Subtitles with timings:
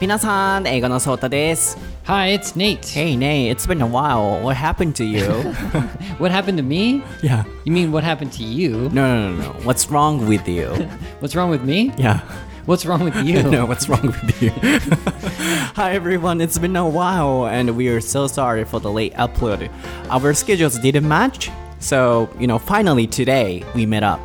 [0.00, 1.78] Minasan, Eigo no Sota desu.
[2.04, 2.88] Hi, it's Nate.
[2.88, 4.40] Hey, Nate, it's been a while.
[4.40, 5.26] What happened to you?
[6.16, 7.04] what happened to me?
[7.22, 7.44] Yeah.
[7.66, 8.88] You mean what happened to you?
[8.94, 9.48] No, no, no, no.
[9.62, 10.68] What's wrong with you?
[11.20, 11.92] What's wrong with me?
[11.98, 12.20] Yeah.
[12.64, 13.42] What's wrong with you?
[13.50, 14.52] no, what's wrong with you?
[15.74, 19.70] Hi everyone, it's been a while and we are so sorry for the late upload.
[20.08, 24.20] Our schedules didn't match, so, you know, finally today we met up.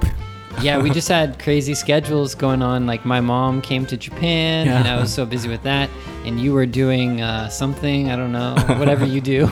[0.62, 2.86] Yeah, we just had crazy schedules going on.
[2.88, 5.02] Like my mom came to Japan, and I Yeah.
[5.02, 5.90] was so busy with that.
[6.26, 8.10] And you were doing uh, something.
[8.10, 9.48] I don't know, whatever you do.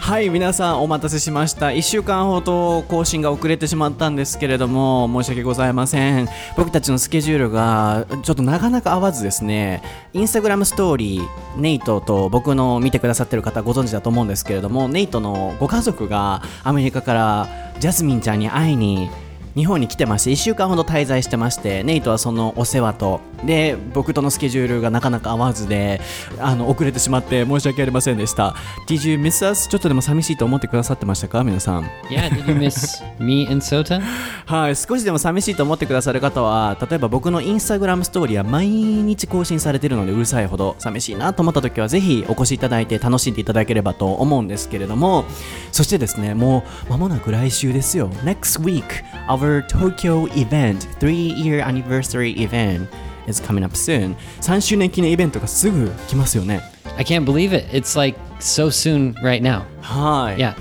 [0.00, 1.66] はい、皆さんお待たせしました。
[1.66, 6.28] 1週間ほど更新が遅れてしまったんですけれども、申し訳ございません。
[6.56, 9.82] 僕たちのスケジュールがちょっとなかなか合わずですね、
[10.14, 17.48] インスタグラムストーリー、ネイトと僕の見てくださってる方ご存知だと思うんですけれども、ネイトのご家族がアメリカから
[17.80, 19.10] ジャスミンちゃんに会いに
[19.58, 23.20] 日本に来てまして1週間ほど滞在してましてネイトはそのお世話と。
[23.44, 26.00] で僕とのスケジュールがなかなか合わずで
[26.40, 28.56] あの遅れてしまって申し訳ありませんでした。
[28.88, 29.68] Did you miss us?
[29.68, 31.44] ちょっとでも寂しいと思ってくださってましたか？
[31.44, 31.82] 皆さん。
[32.10, 34.00] Yeah, did you miss me and Sota?
[34.46, 45.24] はい少しでも寂しいと思ってくださる方は例えば僕のインスタグラムストーリーは毎日更新されてるのでうるさいほど寂しいなと思った時はぜひお越しいただいて楽しんでいただければと思うんですけれども。
[45.70, 48.08] そしてですねもう間もなく来週ですよ。
[48.24, 48.82] Next week
[49.28, 52.87] our Tokyo event 3 year anniversary event
[53.27, 56.61] is coming up soon 3周年記念イベントがすぐ来ますよね
[56.97, 57.65] I can't believe it.
[57.71, 59.63] It's like so soon right now.
[59.81, 60.55] はい、 Yeah.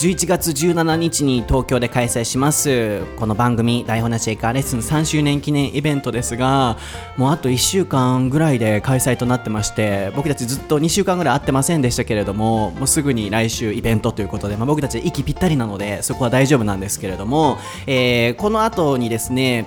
[0.00, 3.04] 11月17日に東京で開催します。
[3.18, 6.78] この番組台本なしエカーレッスン3周年記念イベントですが
[7.18, 19.66] もうあと1週間ぐらいで開催となってまして僕たちずっと2週間ぐらい会ってませんでしたけれどももうすぐに来週イベントということで、まあ、僕たち息ぴったりなのでそこは大丈夫なんですけれども、えーこの後にですね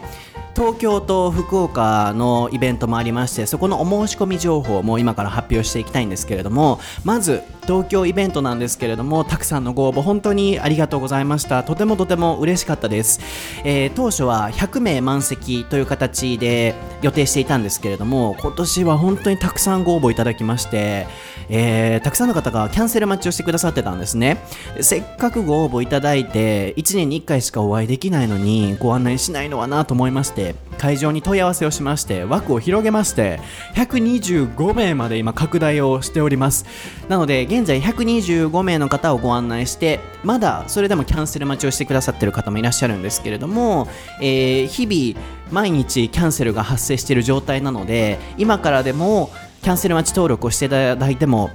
[0.56, 11.64] 東京と福岡のイベントもありましてそこのお申し込み情報も今から発表していきたいんですけれどもまず東京イベントなんですけれどもたくさんのご応募本当にありがとうございました。
[11.64, 13.20] とてもとても嬉しかったです、
[13.64, 21.08] えー当初は100名満席という形で予定していたんですけれども今年は本当にたくさんご応募いただきまして、
[21.50, 24.38] えーたくさんの方がキャンセル待ちをしてくださってたんですね。
[24.82, 30.43] せっかくご応募いただいて1年に1回しかお会いできないのにご案内しないのはなと思いまして
[30.78, 33.40] 会場に問い合わせをしまして枠を広げまして
[33.76, 36.66] 125名まで今拡大をしております。
[37.08, 43.88] なので現在125名の方をご案内してまだそれでもキャンセル待ちをしてくださってる方もいらっしゃるんですけれども、
[44.22, 45.20] えー日々
[45.52, 49.30] 毎日キャンセルが発生している状態なので今からでも
[49.62, 51.52] キャンセル待ち登録をしていただいても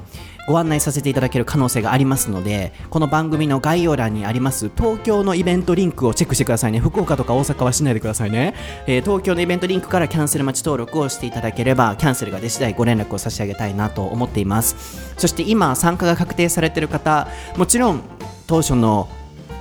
[0.49, 6.81] ご案内させていただける可能性がありますのでこの番組の概要欄にあります東京のイベントリンクをチェックしてくださいね。
[6.81, 8.55] 福岡とか大阪はしないでくださいね、
[8.87, 15.15] えー東京のイベントリンクからキャンセル待ち登録をしていただければキャンセルが出次第ご連絡を差し上げたいなと思っています。
[15.19, 18.03] そして今参加が確定されている方もちろん
[18.47, 19.09] 当初の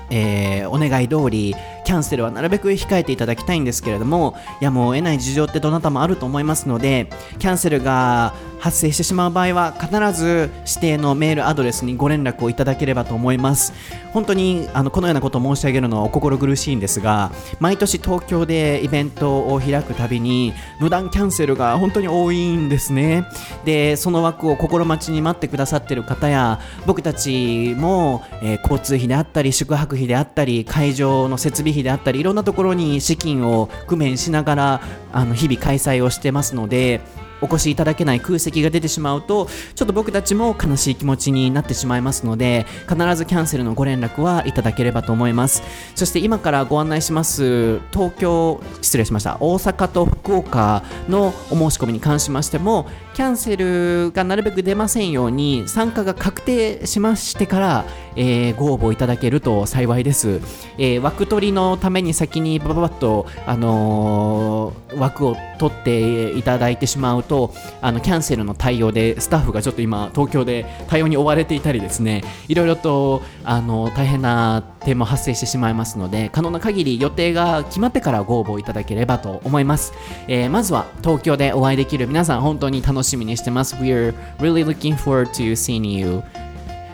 [0.09, 1.53] えーお願い通り
[1.87, 7.09] キャンセルはなるべく控えていただきたいんですけれどもいやむを得ない事情ってどなたもあると思いますので
[7.39, 13.71] キャンセルが発生してしまう場合は必ず指定のメールアドレスにご連絡をいただければと思います。
[14.13, 23.25] 本当にあのこのようなことを申し上げるのはお心苦しいんですが毎年東京でイベントを開くたびに無断キャンセルが本当に多いんですね。
[23.63, 37.01] でその枠を心待ちに待ってくださっている方や僕たちも、えー交通費であったり宿泊費であったり会場の設備費であったりいろんなところに資金を工面しながらあの日々開催をしてますので
[37.41, 45.61] お越しいただけない空席が出てしまうとちょっと僕たちも悲しい気持ちになってしまいますので必ずキャンセルのご連絡はいただければと思います。
[45.95, 57.85] そして今からご案内します東京失礼しました大阪と福岡のお申し込みに関しましてもキャンセルがなるべく出ませんように参加が確定しましてから、
[58.15, 60.39] えーご応募いただけると幸いです、
[60.77, 72.23] えー枠取りのために先にバババッと、あのー枠を取っていただいてしまうとあのキャンセルの対応でスタッフがちょっと今東京で対応に追われていたりですね。
[72.47, 79.93] いろいろとあの大変な点も発生してしまいますので可能な限り予定が決まってからご応募いただければと思います、
[80.27, 86.22] えまずは東京でお会いできる皆さん本当に楽しみにしてます We're really looking forward to seeing you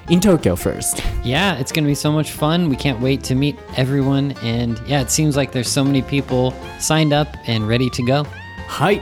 [0.08, 2.68] in Tokyo first Yeah, it's going to be so much fun.
[2.70, 4.34] We can't wait to meet everyone.
[4.42, 8.24] And yeah, it seems like there's so many people signed up and ready to go.
[8.68, 9.00] はい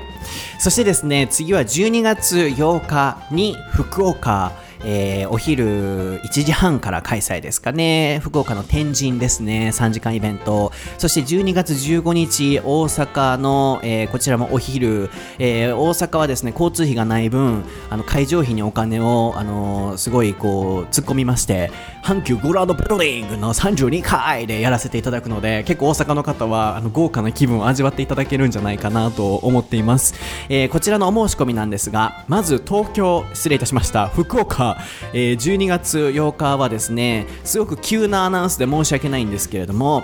[0.59, 4.53] そしてですね次は12月8日に福岡
[4.84, 8.20] えーお昼1時半から開催ですかね。
[8.24, 9.72] 福岡の天神ですね。
[9.74, 10.72] 3時間イベント。
[10.98, 21.72] そして12月15日、大阪の、えーこちらもお昼、えー大阪はですね、交通費がない分、あの会場費にお金を、あのすごいこう、突っ込みまして、
[22.04, 30.14] 阪急グランドビルディングの32階でやらせていただくので、結構大阪の方は、あの、豪華な気分を味わっていただけるんじゃないかなと思っています。
[30.50, 34.71] えーこちらのお申し込みなんですが、まず東京、失礼いたしました、福岡、
[35.14, 40.04] えー12月8日はですね、すごく急なアナウンスで申し訳ないんですけれども、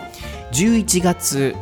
[0.52, 1.56] 11月、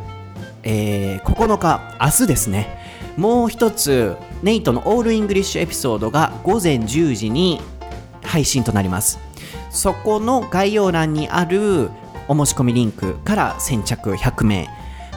[0.62, 2.78] えー9日、明日ですね、
[3.16, 7.60] もう一つ、ネイトのオールイングリッシュエピソードが午前10時に
[8.22, 9.18] 配信となります。
[9.70, 11.90] そこの概要欄にある
[12.28, 14.68] お申し込みリンクから先着100名、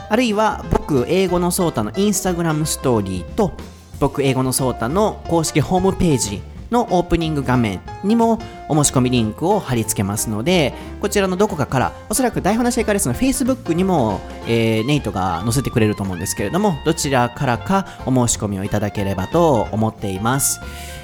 [0.08, 3.52] あるいは僕英語のソータのインスタグラムストーリーと
[4.00, 8.38] 僕英語のソータの公式ホームページのオープニング画面にも
[8.68, 20.60] お申し込みリンクを貼り付けますのでこちらのどこかからおそらく台本なしエカレスの Facebook にも、えーネイトが載せてくれると思うんですけれどもどちらからかお申し込みをいただければと思っています。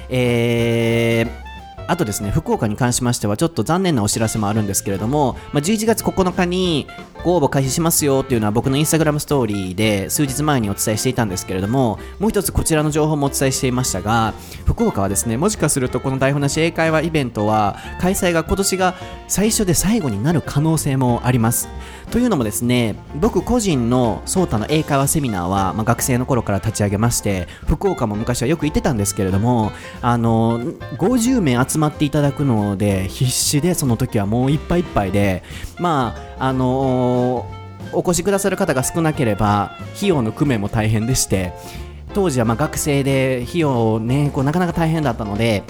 [0.09, 1.46] えー
[1.87, 6.87] あとですね、福岡に関しましては、ちょっと残念なお知らせもあるんですけれども、まあ、11月9日に
[7.23, 14.33] ご応募開始しますよっていうのは僕のインスタグラムストーリーで数日前にお伝えしていたんですけれども、もう一つこちらの情報もお伝えしていましたが、
[14.65, 18.95] 福岡はですね、もしかするとこの台本なし英会話イベントは、開催が今年が
[19.27, 21.69] 最初で最後になる可能性もあります。
[22.11, 30.59] というのもですね、僕個人のソータの英会話セミナーは、まあ、学生の頃から立ち上げまして、福岡も昔はよく行ってたんですけれども、あの、
[30.97, 35.43] 50名集まっていただくので、必死でその時はもういっぱいいっぱいで、
[35.79, 37.45] まあ、あの
[37.93, 41.53] お越しくださる方が少なければ、費用の工面も大変でして、
[42.13, 45.63] 当時はまあ学生で費用ね、こうなかなか大変だったので、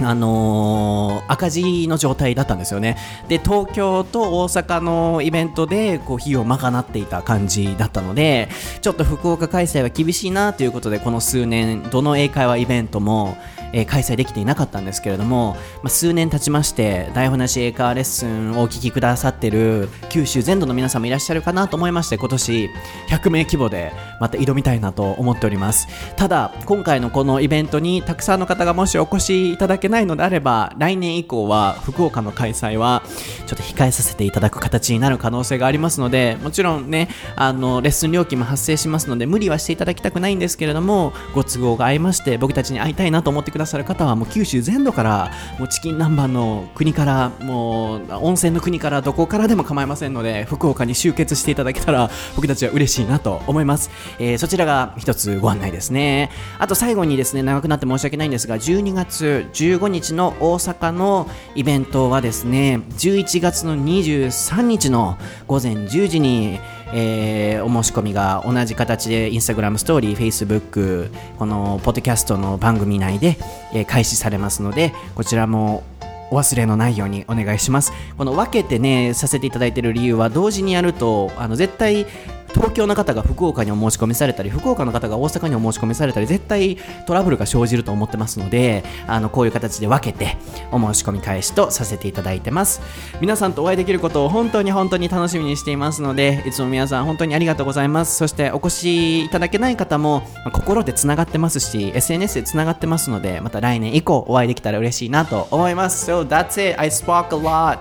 [0.00, 2.96] あのー赤字の状態だったんですよね。
[3.28, 8.48] で、東京と大阪のイベントで、こう、費用を賄っていた感じだったので、
[8.82, 13.36] ちょっと福岡開催は厳しいなということで、この数年、どの英会話イベントも、
[13.72, 22.70] えー開催できていなかったんですけれども、まあ、数年経ちまして、台本なし英会話レッスンをお聞きくださってる九州全土の皆さんもいらっしゃるかなと思いまして、今年
[23.08, 25.88] 100名規模でまた挑みたいなと思っております。
[26.16, 33.02] ただ、今回のこのイベントにたくさんの方がもしお越しいただけけないのであれば、来年以降は福岡の開催は
[33.46, 53.90] ちょっと控えさせていただく形になる可能性がありますので、もちろんね、あの、レッスン料金も発生しますので、無理はしていただきたくないんですけれども、ご都合が合いまして、僕たちに会いたいなと思ってくださる方は、もう九州全土から、もうチキン南蛮の国から、もう温泉の国から、どこからでも構いませんので、福岡に集結していただけたら、僕たちは嬉しいなと思います。
[54.18, 56.30] えーそちらが一つご案内ですね。
[56.58, 66.58] あと最後にですね、長くなって申し訳ないんですが、12月15日の大阪のイベントはですね、11月の23日の午前10時に、
[66.92, 73.36] えーお申し込みが同じ形でインスタグラムストーリー、フェイスブック、このポッドキャストの番組内で、
[73.72, 75.82] えー開始されますので、こちらも
[76.30, 77.92] お忘れのないようにお願いします。
[78.16, 82.06] この分けてね、させていただいている理由は、同時にやると、あの絶対、
[82.54, 90.36] 東京の方が福岡にお申し込みされたり、福岡の方が大阪にお申し込みされたり、絶対トラブルが生じると思ってますので、あのこういう形で分けて
[90.70, 92.80] お申し込み開始とさせていただいてます。
[93.20, 98.16] 皆さんとお会いできることを本当に本当に楽しみにしていますので、いつも皆さん本当にありがとうございます。
[98.16, 106.10] そしてお越しいただけない方も、まあ心でつながってますし、SNS でつながってますので、また来年以降お会いできたら嬉しいなと思います。
[106.10, 106.80] So that's it.
[106.80, 107.78] I spoke a lot.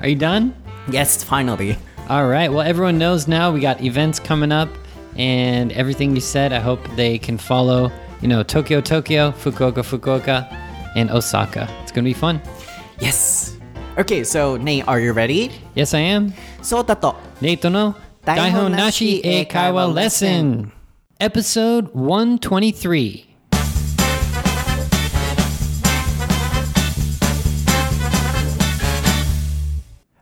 [0.00, 0.52] Are you done?
[0.90, 1.87] Yes, finally.
[2.08, 2.50] All right.
[2.50, 4.70] Well, everyone knows now we got events coming up
[5.16, 6.54] and everything you said.
[6.54, 10.50] I hope they can follow, you know, Tokyo, Tokyo, Fukuoka, Fukuoka,
[10.96, 11.68] and Osaka.
[11.82, 12.40] It's going to be fun.
[12.98, 13.58] Yes.
[13.98, 15.52] Okay, so Nate, are you ready?
[15.74, 16.32] Yes, I am.
[16.60, 17.14] Sota to.
[17.42, 20.72] Nate no Daihon Nashi Eikaiwa Lesson.
[21.20, 23.27] Episode 123.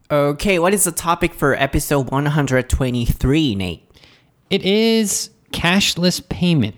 [0.09, 3.91] Okay, what is the topic for episode 123, Nate?
[4.51, 6.75] It is cashless payment.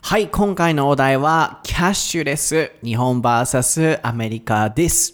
[0.00, 5.12] はい、今回のお題は、キャッシュレス、日本 VS アメリカです。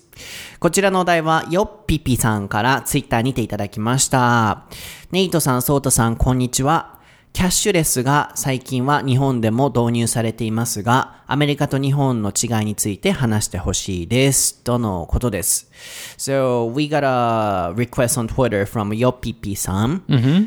[0.60, 4.66] こちらのお題は、よっぴぴさんからツイッターにていただきました。
[5.10, 6.95] ネイトさん、ソータさん、こんにちは。
[7.35, 14.55] キャッシュレスが最近は日本でも導入されていますが、アメリカと日本の違いについて話してほしいです。
[14.63, 15.71] とのことです。
[16.17, 20.01] So, we got a request on Twitter from Yopipi-san.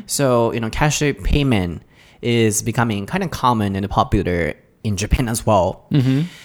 [0.05, 1.81] So, you know, cash payment
[2.21, 5.87] is becoming kind of common and popular in Japan as well.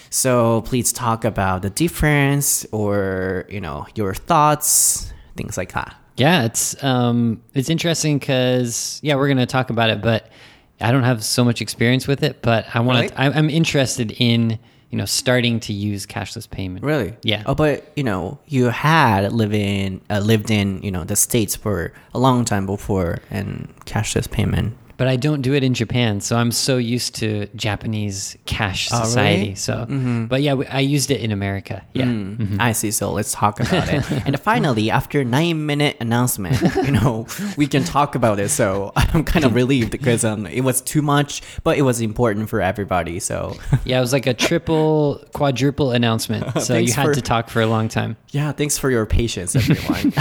[0.08, 5.94] So please talk about the difference or, you know, your thoughts, things like that.
[6.17, 10.29] Yeah, it's um, it's interesting because yeah, we're gonna talk about it, but
[10.79, 12.41] I don't have so much experience with it.
[12.41, 13.21] But I want to.
[13.21, 16.85] I'm interested in you know starting to use cashless payment.
[16.85, 17.15] Really?
[17.23, 17.43] Yeah.
[17.45, 21.55] Oh, but you know, you had live in uh, lived in you know the states
[21.55, 26.20] for a long time before and cashless payment But I don't do it in Japan,
[26.20, 29.06] so I'm so used to Japanese cash Oh, really?
[29.08, 29.54] society.
[29.54, 29.86] So,
[30.28, 31.80] but yeah, we- I used it in America.
[31.94, 32.04] Yeah.
[32.04, 32.90] Mm, I see.
[32.90, 34.04] So let's talk about it.
[34.26, 38.50] and finally, after nine minute announcement, you know, we can talk about it.
[38.50, 42.50] So I'm kind of relieved because um, it was too much, but it was important
[42.50, 43.20] for everybody.
[43.20, 43.56] So
[43.86, 46.44] Yeah, it was like a triple, quadruple announcement.
[46.60, 48.18] So you Thanks had for- to talk for a long time.
[48.32, 50.12] yeah, thanks for your patience, everyone.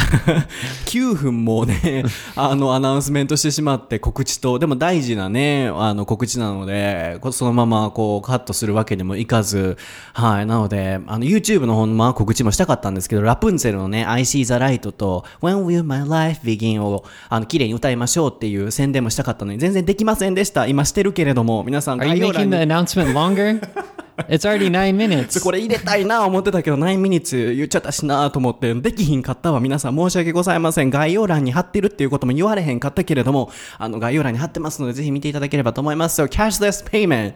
[0.85, 2.05] 9分もね、
[2.37, 9.76] あの、アナウンスメントしてしまって告知と、 でも大事なね、あの、告知なので、こそのままこう、カットするわけにもいかず、
[10.14, 20.66] はい、なので、あの、YouTube の方のまあ告知もしたかったんですけど、ラプンツェルのね、I See the Light と、When Will My Life Begin を、あの、綺麗に歌いましょうっていう宣伝もしたかったのに、全然できませんでした。
[20.66, 23.84] 今してるけれども、皆さん Are you 概要欄 making the に announcement longer?
[24.27, 25.41] it's already nine minutes.
[25.41, 29.59] これ入れたいな思ってたけど、9ミニッツ言っちゃったしなと思って、できひんかったわ。
[29.59, 30.89] 皆さん申し訳ございません。
[30.89, 36.21] 概要欄に貼ってるっていうことも言われへんかったけれども、あの、概要欄に貼ってますので、ぜひ見ていただければと思います。
[36.21, 37.33] So, cashless payment.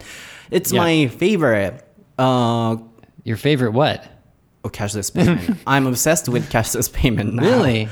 [0.50, 0.82] It's Yeah.
[0.82, 1.74] my favorite.
[2.18, 2.78] Uh,
[3.24, 4.02] Your favorite what?
[4.64, 5.56] oh, cashless payment.
[5.66, 7.42] I'm obsessed with cashless payment now.
[7.42, 7.88] Really?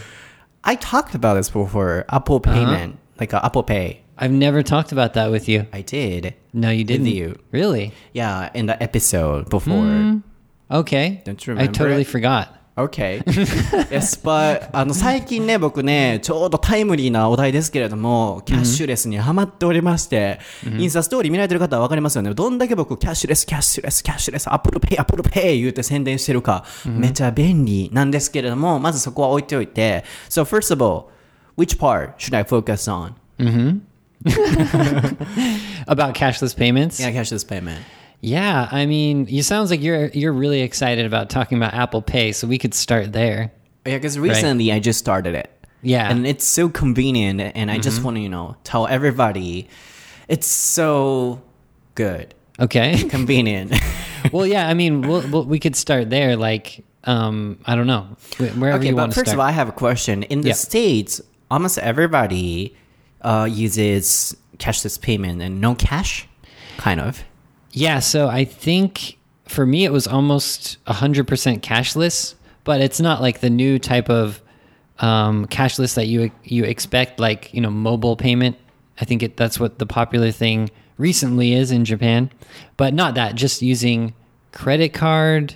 [0.64, 2.04] I talked about this before.
[2.10, 2.96] Apple payment.
[3.18, 4.00] Like uh, Apple Pay.
[4.18, 5.66] I've never talked about that with you.
[5.72, 6.34] I did.
[6.52, 7.06] No, you didn't.
[7.06, 7.38] you.
[7.50, 7.92] Really?
[8.12, 10.20] Yeah, in the episode before.
[10.70, 11.22] Okay.
[11.24, 12.08] Don't you I remember totally it?
[12.08, 12.48] forgot.
[12.74, 13.20] Okay.
[13.90, 20.38] yes, but あの最近ね、僕ね、ちょうどタイムリーなお題ですけれども、キャッシュレスにハマっておりまして、
[20.78, 22.32] インスタストーリー見られてる方はわかりますよね。
[22.32, 31.10] どんだけ僕、キャッシュレス、キャッシュレス、キャッシュレス、アップルペイ、アップルペイ言うて宣伝してるか、めちゃ便利なんですけれども、まずそこは置いておいて、So first of all,
[31.58, 33.12] which part should I focus on?
[35.87, 36.99] About cashless payments?
[36.99, 37.83] Yeah, cashless payment.
[38.19, 42.31] Yeah, I mean, you sounds like you're you're really excited about talking about Apple Pay,
[42.31, 43.51] so we could start there.
[43.85, 45.51] Yeah, because recently I just started it.
[45.81, 46.09] Yeah.
[46.09, 49.69] And it's so convenient, and I just want to, you know, tell everybody
[50.27, 51.41] it's so
[51.95, 52.33] good.
[52.59, 53.03] Okay.
[53.09, 53.73] Convenient.
[54.33, 56.35] well, yeah, I mean, we'll, we'll, we could start there.
[56.35, 58.07] Like, um, I don't know,
[58.37, 60.23] wherever okay, you want to first of all, I have a question.
[60.23, 60.53] In the Yeah.
[60.55, 62.75] States, almost everybody
[63.21, 66.27] uh, uses cashless payment and no cash,
[66.77, 67.23] kind of.
[67.71, 71.25] Yeah, so I think for me it was almost 100%
[71.61, 74.41] cashless, but it's not like the new type of
[74.99, 78.57] um, cashless that you you expect like, you know, mobile payment.
[78.99, 82.31] I think it, that's what the popular thing recently is in Japan,
[82.77, 84.15] but not that, just using
[84.51, 85.55] credit card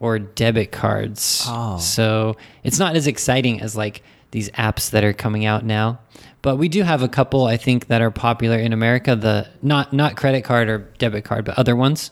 [0.00, 1.44] or debit cards.
[1.46, 1.78] Oh.
[1.78, 4.02] So, it's not as exciting as like
[4.32, 6.00] these apps that are coming out now.
[6.42, 9.92] But we do have a couple I think that are popular in America, the not
[9.92, 12.10] not credit card or debit card, but other ones.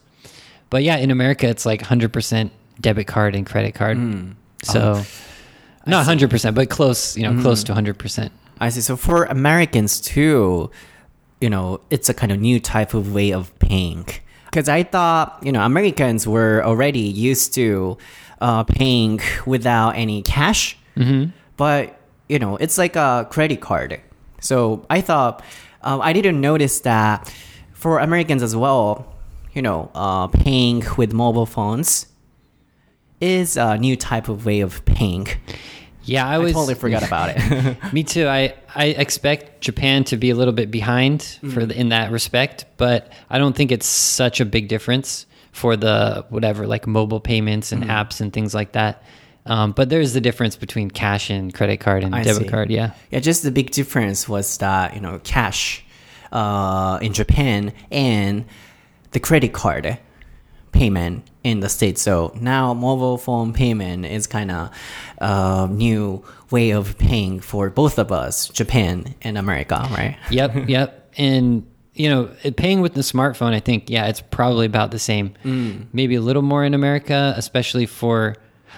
[0.70, 3.96] But yeah, in America it's like 100% debit card and credit card.
[4.64, 5.02] So
[5.86, 8.30] not 100%, but close, you know, close to 100%.
[8.60, 8.80] I see.
[8.80, 10.70] So for Americans too,
[11.40, 14.06] you know, it's a kind of new type of way of paying.
[14.46, 17.96] Because I thought, you know, Americans were already used to
[18.40, 20.76] uh, paying without any cash.
[20.96, 21.30] Mm-hmm.
[21.56, 24.00] But, you know, it's like a credit card.
[24.40, 25.42] So I thought,
[25.82, 27.32] um, I didn't notice that
[27.72, 29.14] for Americans as well,
[29.52, 32.06] you know, uh, paying with mobile phones
[33.20, 35.26] is a new type of way of paying.
[36.04, 37.76] Yeah, I I totally forgot about it.
[37.92, 38.26] Me too.
[38.26, 42.64] I, I expect Japan to be a little bit behind for the, in that respect,
[42.78, 47.72] but I don't think it's such a big difference for the whatever like mobile payments
[47.72, 49.02] and apps and things like that.
[49.48, 52.48] Um, but there's the difference between cash and credit card and I debit see.
[52.48, 52.70] card.
[52.70, 52.92] Yeah.
[53.10, 55.84] Yeah, just the big difference was that you know cash
[56.32, 58.44] uh, in Japan and
[59.10, 59.98] the credit card
[60.72, 62.02] payment in the states.
[62.02, 64.70] So now mobile phone payment is kind of
[65.18, 70.16] a new way of paying for both of us, Japan and America, right?
[70.30, 70.68] Yep.
[70.68, 71.12] yep.
[71.16, 75.34] And you know, paying with the smartphone, I think, yeah, it's probably about the same.
[75.92, 78.36] Maybe a little more in America, especially for.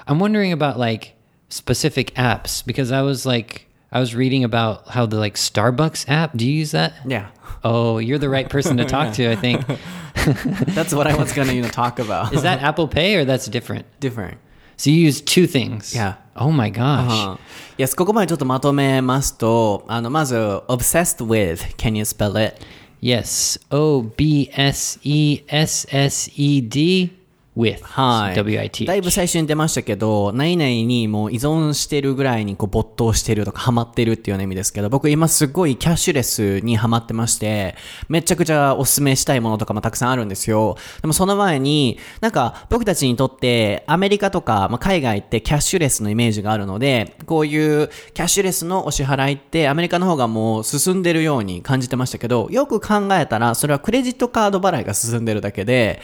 [0.09, 1.15] I'm wondering about like
[1.49, 6.35] specific apps because I was like, I was reading about how the like Starbucks app.
[6.35, 6.93] Do you use that?
[7.05, 7.29] Yeah,
[7.63, 9.31] Oh, you're the right person to talk to.
[9.31, 9.65] I think.
[10.75, 12.33] that's what I was gonna you know talk about.
[12.33, 13.85] Is that Apple Pay or that's different?
[13.99, 14.37] different?
[14.77, 15.95] So you use two things.
[15.95, 16.15] Yeah.
[16.35, 17.09] Oh my gosh.
[17.09, 17.37] Uh,
[17.77, 22.61] yes, ここまでちょっとまとめますと、あの、まず、obsessed with, can you spell it?
[23.01, 23.57] Yes.
[23.71, 27.13] O B S E S S E D
[27.60, 28.36] with はい。
[28.36, 28.86] W-I-T.
[28.86, 37.76] だいぶ最初に出ましたけど、何々にもう依存してるぐらいにこう没頭してるとかハマってるっていうような意味ですけど、僕今すごいキャッシュレスにハマってまして、
[38.08, 40.76] めちゃくちゃおすすめしたいものとかもたくさんあるんですよ。
[41.00, 56.00] でもその前に、なんか僕たちにとってアメリカとか、まあ、海外ってキャッシュレスのイメージがあるので、こういうキャッシュレスのお支払いってアメリカの方がもう進んでるように感じてましたけど、よく考えたらそれはクレジットカード払いが進んでるだけで、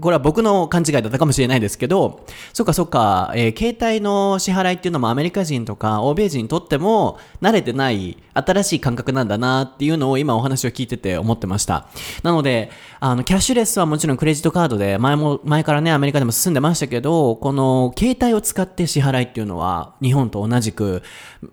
[0.00, 11.88] これは僕の勘違いだったかもしれないですけど、そっかそっか、えー携帯の支払いっていうのもアメリカ人とか欧米人にとっても慣れてない新しい感覚なんだなっていうのを今お話を聞いてて思ってました。
[12.22, 21.02] なので、あの、キャッシュレスはもちろんクレジットカードで前も、前からね、アメリカでも進んでましたけど、この携帯を使って支払いっていうのは日本と同じく、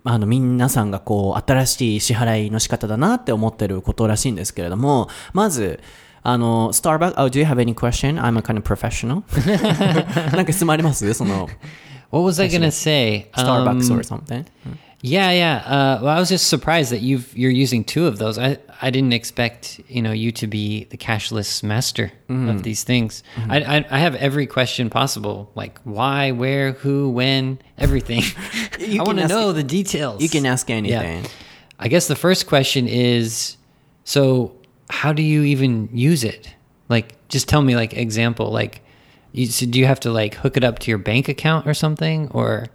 [0.04, 5.80] あの、皆さんがこう、新しい支払いの仕方だなって思ってることらしいんですけれども、まず、
[6.23, 8.17] あの、Starbucks, oh, do you have any question?
[8.17, 9.23] I'm a kind of professional.
[10.35, 11.49] なんか質問ありますその、
[12.11, 13.27] What was I gonna say?
[13.35, 14.45] Starbucks Um, or something?
[15.01, 15.63] Yeah, yeah.
[15.67, 18.37] Uh, well, I was just surprised that you've you're using two of those.
[18.37, 23.21] I I didn't expect you know you to be the cashless master of these things.
[23.49, 28.23] I, I I have every question possible, like why, where, who, when, everything.
[28.79, 30.21] You I want to can ask- know the details.
[30.21, 31.25] You can ask anything.
[31.79, 33.57] I guess the first question is,
[34.05, 34.53] so
[34.90, 36.54] how do you even use it?
[36.88, 38.50] Like, just tell me like example.
[38.50, 38.82] Like,
[39.32, 41.74] you, so do you have to like hook it up to your bank account or
[41.74, 42.66] something, or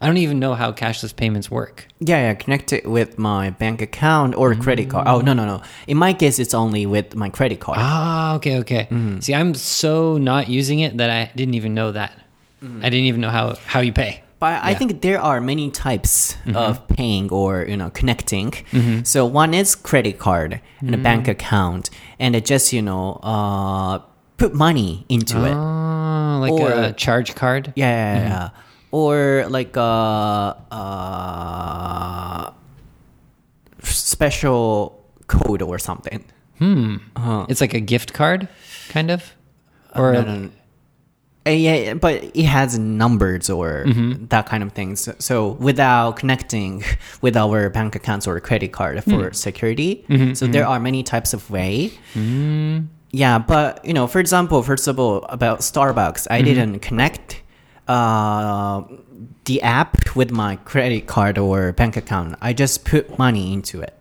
[0.00, 1.86] I don't even know how cashless payments work.
[2.00, 5.06] Yeah, yeah, connect it with my bank account or credit card.
[5.06, 5.62] Oh, no, no, no.
[5.86, 7.78] In my case, it's only with my credit card.
[7.80, 8.88] Ah, okay, okay.
[9.20, 12.18] See, I'm so not using it that I didn't even know that.
[12.62, 14.22] I didn't even know how how you pay.
[14.42, 16.56] But I think there are many types mm-hmm.
[16.56, 18.50] of paying or you know connecting.
[18.50, 19.04] Mm-hmm.
[19.04, 21.02] So one is credit card and a mm.
[21.04, 24.00] bank account, and it just you know uh,
[24.38, 25.54] put money into it.
[25.54, 27.72] Oh, like Or- a charge card.
[27.76, 28.32] Yeah, yeah, yeah, mm-hmm.
[28.32, 28.50] yeah.
[28.90, 32.50] Or like a, uh
[33.84, 36.24] special code or something.
[36.58, 36.96] Hmm.
[37.14, 37.46] Uh-huh.
[37.48, 38.48] It's like a gift card,
[38.88, 39.36] kind of.
[39.94, 40.50] Or uh, No, no, no.
[41.44, 44.26] Uh, yeah, but it has numbers or mm-hmm.
[44.26, 45.08] that kind of things.
[45.18, 46.84] So without connecting
[47.20, 49.34] with our bank accounts or credit card for mm.
[49.34, 50.52] security, mm-hmm, so mm-hmm.
[50.52, 51.92] there are many types of way.
[52.14, 52.86] Mm.
[53.10, 57.42] Yeah, but you know, for example, first of all, about Starbucks, I didn't connect
[57.88, 58.82] uh,
[59.44, 62.36] the app with my credit card or bank account.
[62.40, 63.98] I just put money into it.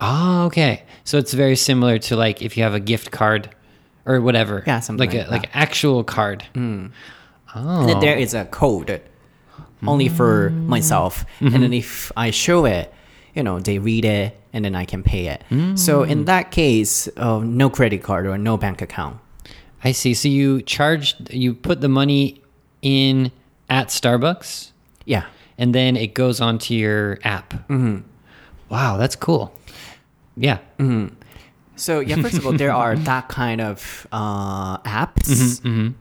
[0.00, 0.84] Oh, okay.
[1.04, 3.50] So it's very similar to like if you have a gift card
[4.06, 4.62] or whatever.
[4.66, 6.44] Yeah, something like like a like actual card.
[7.54, 8.00] Oh, And then oh.
[8.00, 9.02] there is a code
[9.86, 10.66] only for mm.
[10.66, 11.24] myself.
[11.40, 11.60] And mm-hmm.
[11.62, 12.92] then if I show it,
[13.34, 15.44] you know, they read it and then I can pay it.
[15.78, 16.26] So in mm.
[16.26, 19.18] that case, uh, no credit card or no bank account.
[19.82, 20.14] I see.
[20.14, 22.42] So you charged you put the money
[22.82, 23.32] in
[23.68, 24.72] at Starbucks
[25.04, 25.26] Yeah.
[25.56, 27.54] and then it goes onto your app.
[27.68, 27.98] Mm-hmm.
[28.68, 29.54] Wow, that's cool.
[30.36, 30.58] Yeah.
[30.78, 31.14] Mm-hmm.
[31.80, 35.94] So yeah, first of all, there are that kind of uh, apps.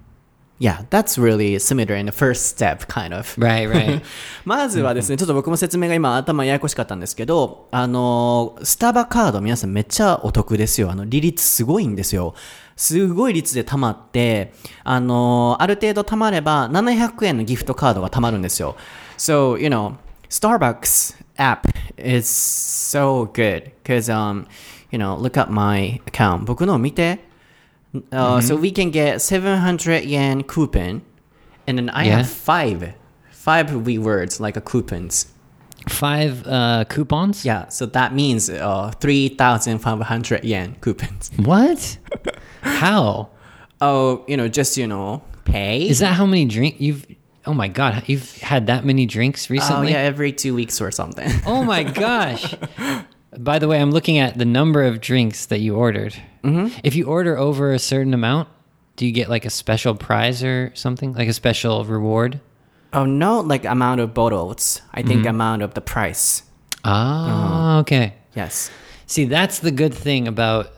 [0.60, 3.34] Yeah, that's really similar in the first step, kind of.
[3.38, 4.02] Right, right.
[4.44, 10.92] まずはですね、ちょっと僕も説明が今頭ややこしかったんですけど、あの、スタバカード皆さんめっちゃお得ですよ。
[10.92, 12.36] あの、利率すごいんですよ。
[12.76, 14.52] すごい率で貯まって、
[14.84, 18.76] あの、ある程度貯まれば700円のギフトカードが貯まるんですよ。
[19.18, 19.96] So, you know,
[20.30, 24.46] Starbucks app is so good because, um,
[24.91, 26.45] you know, look at my account.
[26.45, 27.19] 僕のを見て。
[28.11, 31.03] Uh, So we can get 700 yen coupon
[31.69, 32.19] and then I Yeah.
[32.23, 32.95] have five
[33.31, 35.29] five we words like a coupons
[35.89, 37.45] Five uh, coupons?
[37.45, 41.99] yeah so that means uh 3500 yen coupons What?
[42.63, 43.29] How?
[43.81, 47.07] oh you know just you know pay Is that how many drink you've
[47.47, 49.93] Oh my god, you've had that many drinks oh recently?
[49.93, 52.57] yeah every two weeks or something Oh my gosh.
[53.42, 56.14] By the way, I'm looking at the number of drinks that you ordered.
[56.44, 56.78] Mm-hmm.
[56.84, 58.50] If you order over a certain amount,
[58.98, 61.14] do you get like a special prize or something?
[61.14, 62.40] Like a special reward?
[62.92, 66.42] oh no like amount of bottles I think amount of the price
[66.84, 68.16] Ah, okay.
[68.36, 68.72] yes
[69.06, 70.72] See, that's the good thing about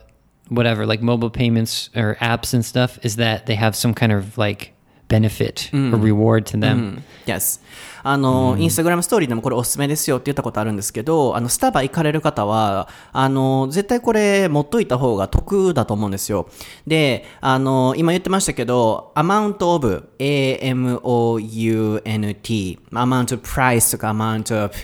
[0.48, 4.36] whatever, like mobile payments or apps and stuff, is that they have some kind of
[4.38, 4.72] like
[5.08, 7.02] benefit or reward to them.
[7.26, 7.60] Yes.
[8.04, 16.48] あの、インスタグラムストーリーでもこれおすすめですよって言ったことあるんですけど、あの、スタバ行かれる方は、あの、絶対これ持っといた方が得だと思うんですよ。
[16.86, 20.98] で、あの、今言ってましたけど、amount of, a-m-o-u-n-t,
[22.92, 24.74] amount of price とか amount of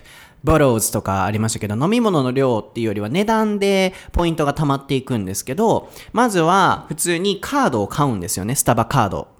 [0.44, 9.37] ボローズとかありましたけど、飲み物の量っていうよりは値段でポイントが溜まっていくんですけど、まずは普通にカードを買うんですよね、スタバカード。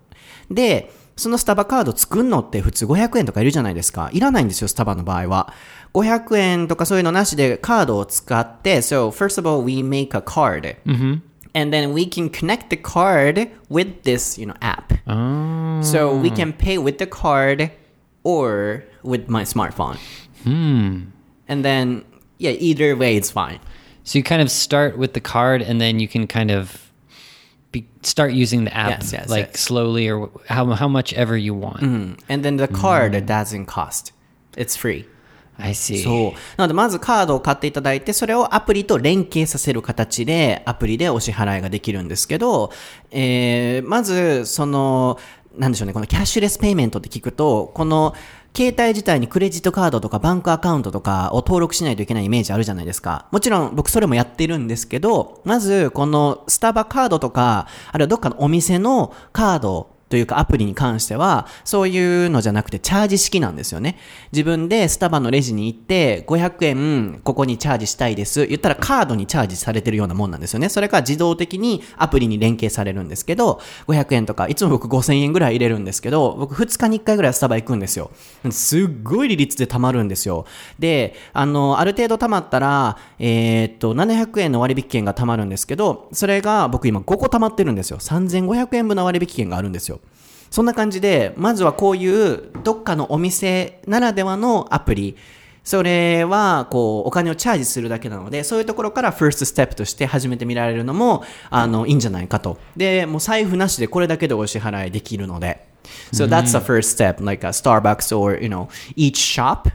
[0.50, 4.10] で、そのスタバカード作んのって普通500円とかいるじゃないですか。
[4.14, 5.54] いらないんですよ、スタバの場合は。
[5.94, 10.76] 500円とかそういうのなしでカードを使って、so first of all, we make a card.
[11.56, 14.92] And then we can connect the card with this, you know, app.
[15.84, 17.70] So we can pay with the card
[18.24, 19.98] or with my smartphone.
[20.46, 22.06] And then,
[22.40, 23.60] yeah, either way, it's fine.
[24.04, 26.87] So you kind of start with the card, and then you can kind of
[27.73, 29.61] be, start using the app Yes, yes, like yes.
[29.61, 31.83] slowly or how how much ever you want.
[32.29, 34.13] And then the card doesn't cost.
[34.57, 35.07] It's free.
[35.59, 36.03] I see.
[36.03, 36.33] そう。
[36.57, 42.71] なので、まずカードを買っていただいて、それをアプリと連携させる形で、アプリでお支払いができるんですけど、
[43.11, 45.19] えー、まず、その、
[45.57, 48.15] なんでしょうね、このキャッシュレスペイメントって聞くと、この、
[48.57, 53.27] 携帯自体にクレジットカードとかバンクアカウントとかを登録しないといけないイメージあるじゃないですか。
[53.31, 63.99] もちろん僕それもやってるんですけど、まずこのスタバカードとか、あるいはどっかのお店のカードというかアプリに関しては、そういうのじゃなくてチャージ式なんですよね。
[64.33, 68.47] 自分でスタバのレジに行って、500円ここにチャージしたいです。
[68.47, 70.69] 言ったらカードにチャージされてるようなもんなんですよね。
[70.69, 78.11] それから自動的にアプリに連携されるんですけど、500円とか、いつも僕5000円ぐらい入れるんですけど、僕2日に1回ぐらいスタバ行くんですよ。
[78.51, 80.47] すっごい利率で貯まるんですよ。
[80.79, 87.99] で、あの、ある程度貯まったら、えーっと、700円の割引券が貯まるんですけど、それが僕今5個貯まってるんですよ。
[87.99, 89.98] 3500円分の割引券があるんですよ。
[90.51, 95.17] そんな感じで、まずはこういうどっかのお店ならではのアプリ、
[95.69, 102.57] それは、こう、お金をチャージするだけなので、そういうところからファーストステップとして始めてみられるのも、あの、いいんじゃないかと。
[102.75, 105.69] で、もう財布なしでこれだけでお支払いできるので。
[106.13, 109.71] So that's the first step, like a Starbucks or, you know, each shop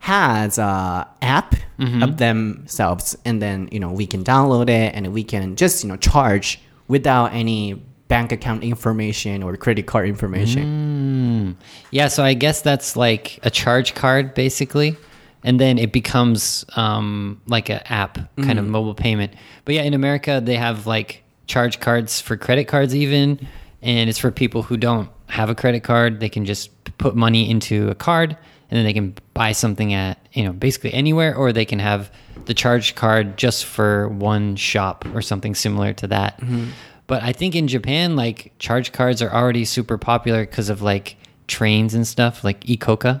[0.00, 1.56] has a app
[2.02, 5.90] of themselves and then, you know, we can download it and we can just, you
[5.90, 11.54] know, charge without any bank account information or credit card information.
[11.56, 11.64] Mm.
[11.92, 14.96] Yeah, so I guess that's like a charge card basically.
[15.44, 18.72] And then it becomes um, like an app kind of mm-hmm.
[18.72, 19.32] mobile payment.
[19.64, 23.46] But yeah, in America, they have like charge cards for credit cards, even.
[23.80, 26.18] And it's for people who don't have a credit card.
[26.18, 26.68] They can just
[26.98, 28.36] put money into a card
[28.70, 32.10] and then they can buy something at, you know, basically anywhere, or they can have
[32.46, 36.40] the charge card just for one shop or something similar to that.
[36.40, 36.70] Mm-hmm.
[37.10, 41.16] But I think in Japan, like charge cards are already super popular because of like
[41.48, 43.20] trains and stuff, like ICOCA.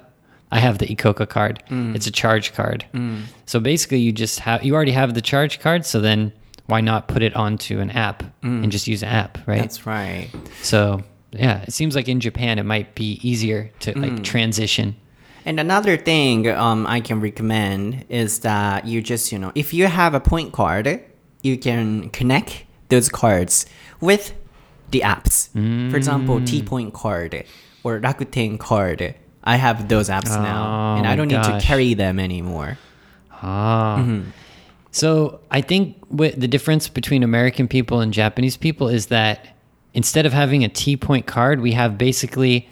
[0.52, 1.60] I have the ICOCA card.
[1.70, 1.96] Mm.
[1.96, 2.86] It's a charge card.
[2.94, 3.24] Mm.
[3.46, 5.84] So basically, you just have you already have the charge card.
[5.84, 6.32] So then,
[6.66, 8.68] why not put it onto an app and mm.
[8.68, 9.60] just use an app, right?
[9.60, 10.28] That's right.
[10.62, 14.94] so yeah, it seems like in Japan it might be easier to like transition.
[15.44, 19.88] And another thing um, I can recommend is that you just, you know, if you
[19.88, 21.02] have a point card,
[21.42, 23.66] you can connect those cards
[24.00, 24.34] with
[24.90, 25.48] the apps.
[25.90, 26.46] For example, mm.
[26.46, 27.44] T Point card
[27.82, 29.14] or Rakuten card.
[29.42, 32.78] I have those apps now, Oh and I don't need to carry them anymore.
[33.32, 33.98] Ah.
[34.00, 34.30] Mm-hmm.
[34.92, 39.56] So I think the difference between American people and Japanese people is that
[39.94, 42.68] instead of having a T point card, we have basically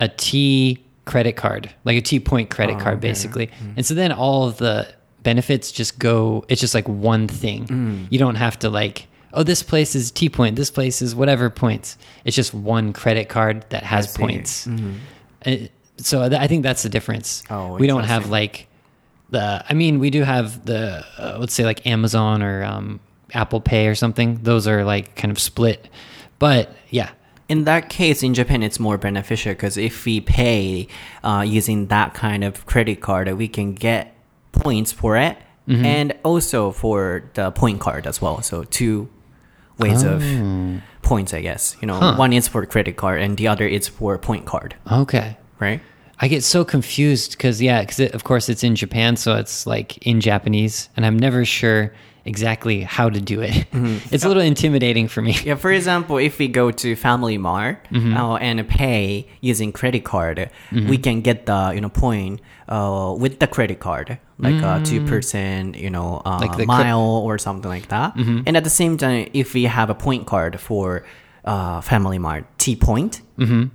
[0.00, 3.46] a T credit card, like a T point credit oh, card, basically.
[3.46, 3.74] Mm.
[3.78, 7.66] And so then all of the benefits just go, it's just like one thing.
[7.66, 8.06] Mm.
[8.10, 11.50] You don't have to like, oh, this place is T point, this place is whatever
[11.50, 11.96] points.
[12.24, 14.66] It's just one credit card that has points.
[14.66, 15.56] Uh,
[15.98, 17.42] so th- I think that's the difference.
[17.50, 18.66] Oh, we don't have like
[19.32, 22.98] the i mean we do have the uh, let's say like amazon or um,
[23.32, 25.88] apple pay or something those are like kind of split
[26.40, 27.10] but yeah
[27.48, 30.86] In that case, in Japan, it's more beneficial because if we pay
[31.24, 34.14] uh, using that kind of credit card, we can get
[34.52, 35.36] points for it
[35.68, 38.42] and also for the point card as well.
[38.42, 39.08] So, two
[39.80, 40.80] ways of oh.
[41.02, 41.76] points, I guess.
[41.80, 45.36] You know, one is for credit card and the other is for point card, okay
[45.60, 45.80] right?
[46.18, 49.98] i get so confused because yeah because of course it's in japan so it's like
[49.98, 51.92] in japanese and i'm never sure
[52.24, 53.66] exactly how to do it.
[54.12, 55.34] It's a little intimidating for me.
[55.44, 60.50] Yeah, for example, if we go to Family Mart uh, and pay using credit card,
[60.72, 65.00] we can get the you know point uh, with the credit card, like a two
[65.06, 68.14] percent, you know, uh, Like mile or something like that.
[68.46, 71.04] And at the same time, if we have a point card for
[71.44, 73.22] uh, Family Mart T point,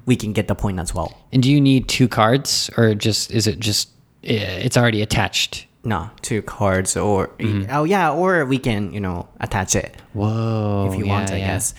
[0.06, 1.12] we can get the point as well.
[1.34, 3.90] and do you need two cards or just is it just
[4.24, 7.30] eh, it's already attached no two cards or
[7.70, 9.98] oh yeah or we can you know attach it.
[10.14, 10.90] Whoa.
[10.92, 11.54] if you yeah, want I yeah.
[11.54, 11.76] guess.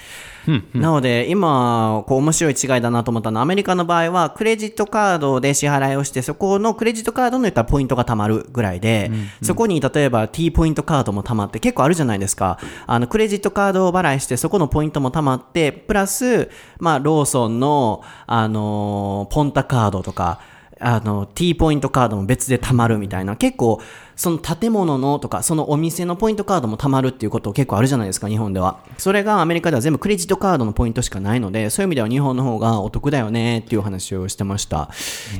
[0.75, 9.11] なので今こう面白い違いだなと思ったのはアメリカの場合はクレジットカードで支払いをしてそこのクレジットカードの言ったらポイントが貯まるぐらいで、
[9.42, 12.59] そこに例えば T ポイントカードも貯まって結構あるじゃないですか。
[12.87, 20.40] あのクレジットカードを払いしてそこのポイントも貯まってプラスまあローソンのあのポンタカードとか
[20.79, 23.81] あの、T ポイントカードも別で貯まるみたいな、結構、
[24.15, 28.81] その建物のとか、そのお店のポイントカードも貯まるっていうこと結構あるじゃないですか、日本では。
[28.99, 34.91] それがアメリカでは全部クレジットカードのポイントしかないので、そういう意味では日本の方がお得だよねっていう話をしてました。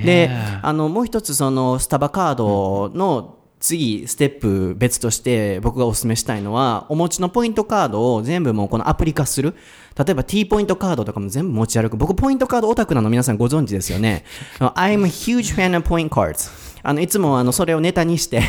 [0.05, 0.31] で、
[0.63, 9.57] あの、もう一つその、スタバカードの、次、ステップ別として僕がお勧めしたいのは、お持ちのポイントカードを全部もうこのアプリ化する。
[9.99, 11.97] 例えば T ポイントカードとかも全部持ち歩く。
[11.97, 14.25] 僕ポイントカードオタクなの皆さんご存知ですよね。
[14.61, 16.66] I'm a huge fan of point cards.
[16.89, 18.41] あの、いつもあの、それをネタにして、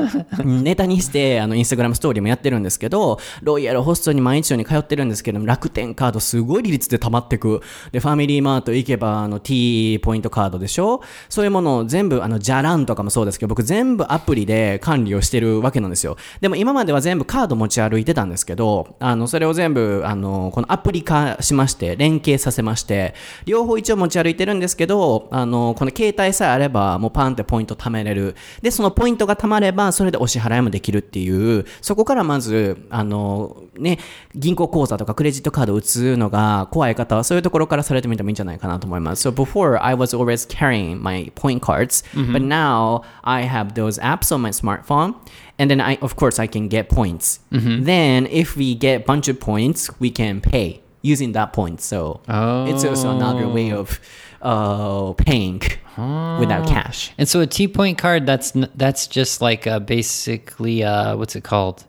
[0.44, 7.60] ネタにして、あの、インスタグラムストーリーもやってるんですけど、ロイヤルホストに毎日のように通ってるんですけども、楽天カードすごい利率で溜まってく。
[7.92, 11.02] で、ファミリーマート行けば、あの、T ポイントカードでしょ？
[11.28, 16.16] そういうものを全部、あの、じゃらんとかもそうですけど、僕全部アプリで管理をしてるわけなんですよ。
[16.40, 28.36] でも今までは全部カード持ち歩いてたんですけど、あの、それを全部、あの、このアプリ化しまして、連携させまして、両方一応持ち歩いてるんですけど、あの、この携帯さえあれば、もうパンってポイント貯めれる。
[28.60, 33.98] で、そのポイントが貯まれば、それでお支払いもできるっていう、そこからまず、あの、ね、
[34.34, 39.28] 銀行口座とかクレジットカードを打つのが怖い方は、そういうところからされてみてもいいんじゃないかなと思います。
[39.28, 44.38] So before, I was always carrying my point cards, but now I have those apps on
[44.38, 45.14] my smartphone.
[45.58, 47.40] And then I, of course, I can get points.
[47.84, 51.80] Then if we get bunch of points, we can pay using that point.
[51.80, 52.20] So
[52.68, 54.00] it's also another way of
[54.42, 55.60] uh, paying
[55.96, 57.12] without cash.
[57.18, 61.44] And so a T point card that's that's just like a basically uh what's it
[61.44, 61.84] called?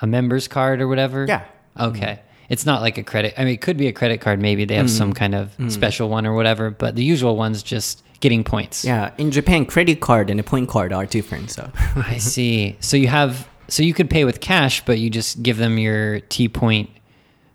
[0.00, 1.26] A member's card or whatever?
[1.26, 1.44] Yeah.
[1.78, 2.20] Okay.
[2.48, 3.34] It's not like a credit.
[3.36, 4.40] I mean, it could be a credit card.
[4.40, 6.70] Maybe they have some kind of special one or whatever.
[6.70, 8.84] But the usual one's just getting points.
[8.84, 11.50] Yeah, in Japan, credit card and a point card are different.
[11.50, 12.76] So I see.
[12.80, 16.20] So you have so you could pay with cash, but you just give them your
[16.20, 16.88] T point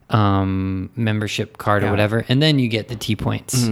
[0.09, 3.67] um, membership card or whatever, and then you get the T points.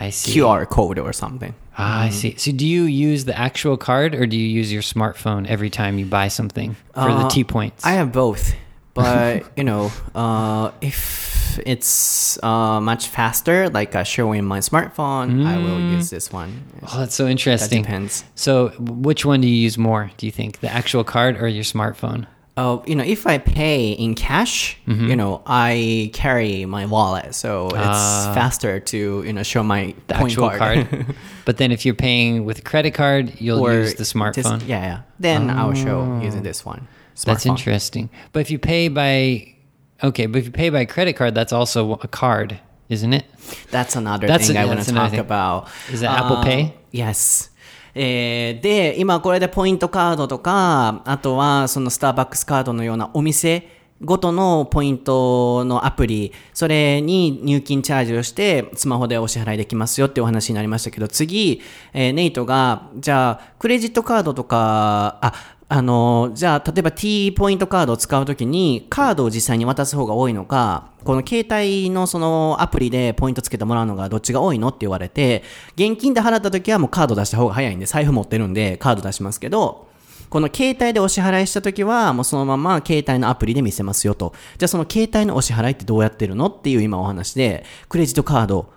[0.00, 0.38] I see.
[0.40, 1.54] QR code or something.
[1.78, 2.36] Ah, I see.
[2.36, 5.98] So do you use the actual card or do you use your smartphone every time
[5.98, 7.84] you buy something for the Uh, T points?
[7.84, 8.54] I have both,
[8.94, 15.58] but you know, uh, if it's uh, much faster, like uh, showing my smartphone, I
[15.58, 16.62] will use this one.
[16.92, 17.82] oh, that's so interesting.
[17.82, 18.24] That depends.
[18.34, 20.10] So which one do you use more?
[20.16, 22.26] Do you think the actual card or your smartphone?
[22.56, 25.08] Uh, you know, if I pay in cash, Mm-hmm.
[25.08, 29.94] you know, I carry my wallet, so it's faster to you know show my.
[30.06, 30.88] The point actual card.
[30.90, 31.16] card.
[31.46, 34.60] but then if you're paying with a credit card, you'll use the smartphone.
[34.68, 35.00] yeah, yeah.
[35.18, 36.86] Then I'll show using this one.
[37.24, 38.08] That's interesting.
[38.32, 39.54] But if you pay by
[40.02, 43.24] okay, but if you pay by credit card, that's also a card, isn't it?
[43.72, 45.18] That's another That's thing a- I want to talk thing.
[45.20, 45.68] about.
[45.90, 46.74] Is that Apple Pay?
[46.92, 47.50] Yes.
[47.94, 53.68] えーで、今これでポイントカードとか、あとはそのスターバックスカードのようなお店
[54.02, 65.32] ごとのポイントのアプリ、それに入金チャージをして、スマホでお支払いできますよってお話になりましたけど、次、えーネイトが、じゃあ、クレジットカードとか、あ、
[65.68, 75.42] あの、じゃあ、例えば T ポイントカードを使うときに、カードを実際に渡す方が多いのか、この携帯のそのアプリでポイントつけてもらうのがどっちが多いのって言われて、
[75.76, 79.86] 現金で払ったときはもうカード出した方が早いんで、財布持ってるんでカード出しますけど、
[80.34, 84.34] この携帯でお支払いしたときは、もうそのまま携帯のアプリで見せますよと。
[84.58, 88.68] じゃあその携帯のお支払いってどうやってるのっていう今お話で、クレジットカード、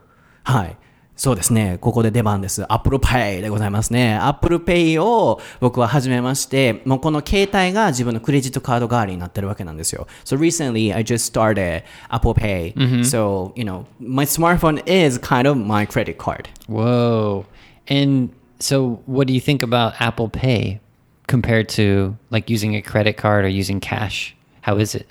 [0.44, 0.78] はい。
[1.16, 1.80] そうですね。
[1.82, 2.64] ここで出番です。
[2.72, 4.20] Apple Pay でございますね。
[4.22, 10.06] Apple Pay を僕は始めまして、もうこの携帯が自分のクレジットカード代わりになってるわけなんですよ。
[10.26, 12.76] So recently I just started Apple Pay.
[13.02, 16.50] So, you know, my smartphone is kind of my credit card.
[16.68, 17.46] Whoa.
[17.90, 20.82] And so what do you think about Apple Pay?
[21.28, 24.36] Compared to like using a credit card or using cash?
[24.62, 25.08] How is it?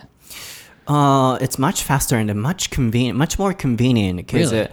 [0.87, 4.64] Uh, it's much faster and much convenient, much more convenient because, Really?
[4.66, 4.68] uh,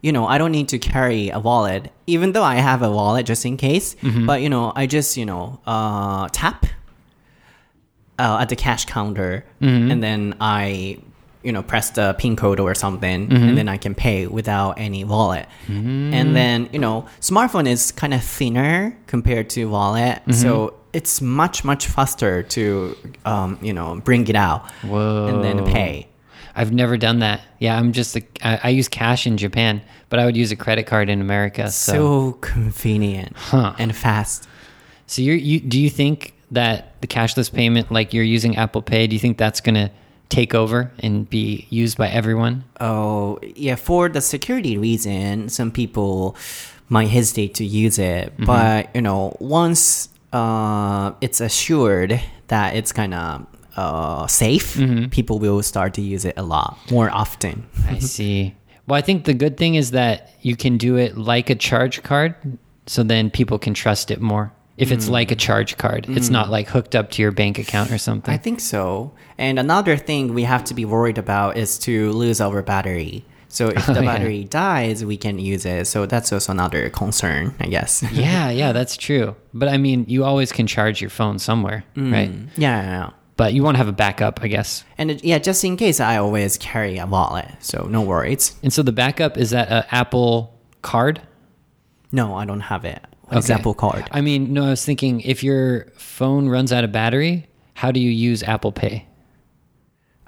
[0.00, 3.24] you know, I don't need to carry a wallet, even though I have a wallet
[3.26, 3.94] just in case.
[4.26, 6.66] But you know, I just you know uh, tap
[8.18, 10.98] uh, at the cash counter, and then I
[11.44, 15.04] you know press the pin code or something, and then I can pay without any
[15.04, 15.46] wallet.
[15.68, 21.64] And then you know, smartphone is kind of thinner compared to wallet, so it's much
[21.64, 26.08] much faster to um, you know bring it out and then pay.
[26.54, 27.40] I've never done that.
[27.60, 30.56] Yeah, I'm just a, I, I use cash in Japan, but I would use a
[30.56, 31.70] credit card in America.
[31.70, 33.74] So, So convenient Huh.
[33.78, 34.46] and fast.
[35.06, 39.06] So you're, you do you think that the cashless payment, like you're using Apple Pay,
[39.06, 39.90] do you think that's gonna
[40.28, 42.64] take over and be used by everyone?
[42.80, 46.36] Oh, yeah, for the security reason, some people
[46.88, 48.32] might hesitate to use it.
[48.38, 54.78] But, you know, once uh, it's assured that it's kind of uh, safe,
[55.10, 57.66] people will start to use it a lot more often.
[57.88, 58.54] I see.
[58.86, 62.02] Well, I think the good thing is that you can do it like a charge
[62.02, 62.34] card,
[62.86, 64.52] so then people can trust it more.
[64.78, 67.92] If it's like a charge card, it's not like hooked up to your bank account
[67.92, 68.32] or something.
[68.34, 69.12] I think so.
[69.38, 73.24] And another thing we have to be worried about is to lose our battery.
[73.52, 74.16] So if oh, the Oh, yeah.
[74.16, 75.86] battery dies, we can use it.
[75.86, 78.02] So that's also another concern, I guess.
[78.12, 79.36] yeah, yeah, that's true.
[79.52, 82.10] But I mean, you always can charge your phone somewhere, mm.
[82.10, 82.30] right?
[82.56, 83.10] yeah, yeah, yeah.
[83.36, 84.84] But you want to have a backup, I guess.
[84.98, 87.50] And it, yeah, just in case, I always carry a wallet.
[87.60, 88.56] So no worries.
[88.62, 91.20] And so the backup is that an Apple card?
[92.10, 93.00] No, I don't have it.
[93.28, 93.36] Okay.
[93.38, 94.08] Example card.
[94.12, 98.00] I mean, no, I was thinking if your phone runs out of battery, how do
[98.00, 99.06] you use Apple Pay?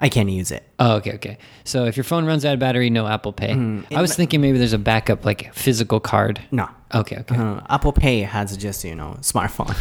[0.01, 0.63] I can't use it.
[0.77, 1.37] Oh, okay, okay.
[1.63, 3.53] So if your phone runs out of battery, no Apple Pay.
[3.95, 6.41] I was thinking maybe there's a backup, like physical card.
[6.51, 6.67] No.
[6.93, 7.35] Okay, okay.
[7.35, 9.73] Uh, Apple Pay has just, you know, smartphone.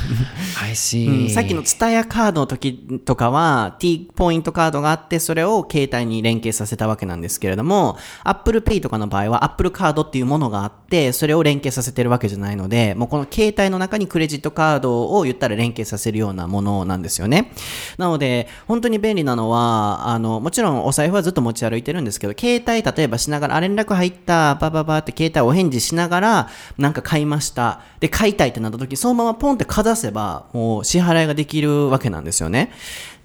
[0.60, 1.28] I see.
[1.30, 17.52] さっきの TSUTAYA カードの時とかは T ポイントカードがあって、それを携帯に連携させたわけなんですけれども、Apple Pay とかの場合は Apple カードっていうものがあって、それを連携させてるわけじゃないので、もうこの携帯の中にクレジットカードを言ったら連携させるようなものなんですよね。
[17.98, 27.80] なので、本当に便利なのは、あの、もちろんお財布はずっと持ち歩いてるんですけど、携帯例えばしながら、あ、連絡入った、ばばばって携帯お返事しながら、なんか買いました。
[28.00, 32.70] で、買いたいってなった時、そのままポンってかざせば、もう支払いができるわけなんですよね。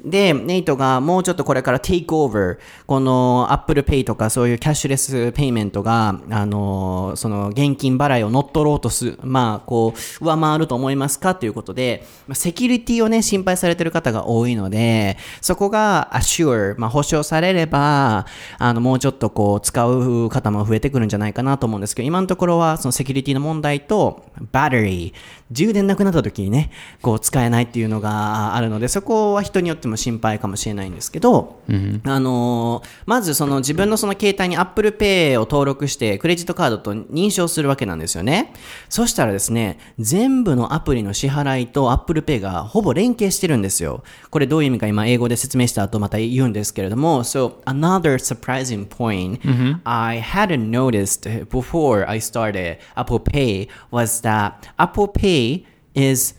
[0.04, 18.26] で、ネイトがもうちょっとこれから take over、この Apple Pay とかそういうキャッシュレスペイメントが、あの、その現金払いを乗っ取ろうとす、まあ、こう、上回ると思いますかということで、セキュリティをね、心配されてる方が多いので、そこが assure、まあ、保証されれば、
[18.58, 25.14] あの、もうちょっとこう、使う方も増えてくるんじゃないかなと思うんですけど、今のところは、そのセキュリティの問題と、バッテリー、
[25.52, 31.62] 充電なくなった時にね、こう、使えないっていうのがあるので、そこは人によっても心配かもしれないんですけど、
[32.04, 38.54] あのーまずその自分のその携帯に Apple Pay を登録して、クレジットカードと認証するわけなんですよね。
[38.88, 44.04] そしたらですね、全部のアプリの支払いと Apple Pay がほぼ連携してるんですよ。
[44.30, 49.40] これどういう意味か今英語で説明した後また言うんですけれども、So, another surprising point
[49.84, 56.36] I hadn't noticed before I started Apple Pay was that Apple Pay is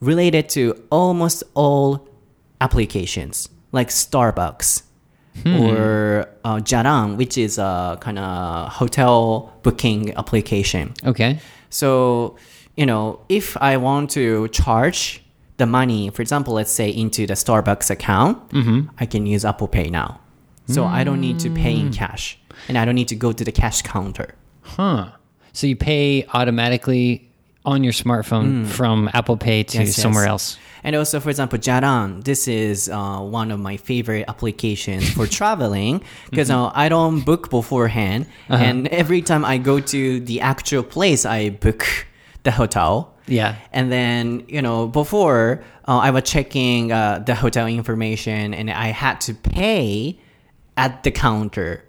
[0.00, 2.00] related to almost all
[2.60, 4.82] applications, like Starbucks
[5.46, 10.94] or uh, Jalan, which is a kind of hotel booking application.
[11.06, 11.38] Okay.
[11.70, 12.36] So,
[12.76, 15.22] you know, if I want to charge
[15.58, 18.38] the money, for example, let's say into the Starbucks account,
[18.98, 20.20] I can use Apple Pay now.
[20.66, 23.42] So I don't need to pay in cash and I don't need to go to
[23.44, 24.34] the cash counter.
[24.62, 25.12] Huh.
[25.54, 27.30] So you pay automatically
[27.64, 29.80] on your smartphone from Apple Pay to Hmm.
[29.84, 30.02] Yes, yes.
[30.02, 30.58] somewhere else.
[30.84, 36.02] And also, for example, Jalan, this is uh, one of my favorite applications for traveling
[36.30, 38.26] because uh, I don't book beforehand.
[38.48, 41.84] And every time I go to the actual place, I book
[42.42, 43.14] the hotel.
[43.26, 43.56] Yeah.
[43.72, 48.88] And then, you know, before uh, I was checking uh, the hotel information and I
[48.88, 50.18] had to pay
[50.76, 51.84] at the counter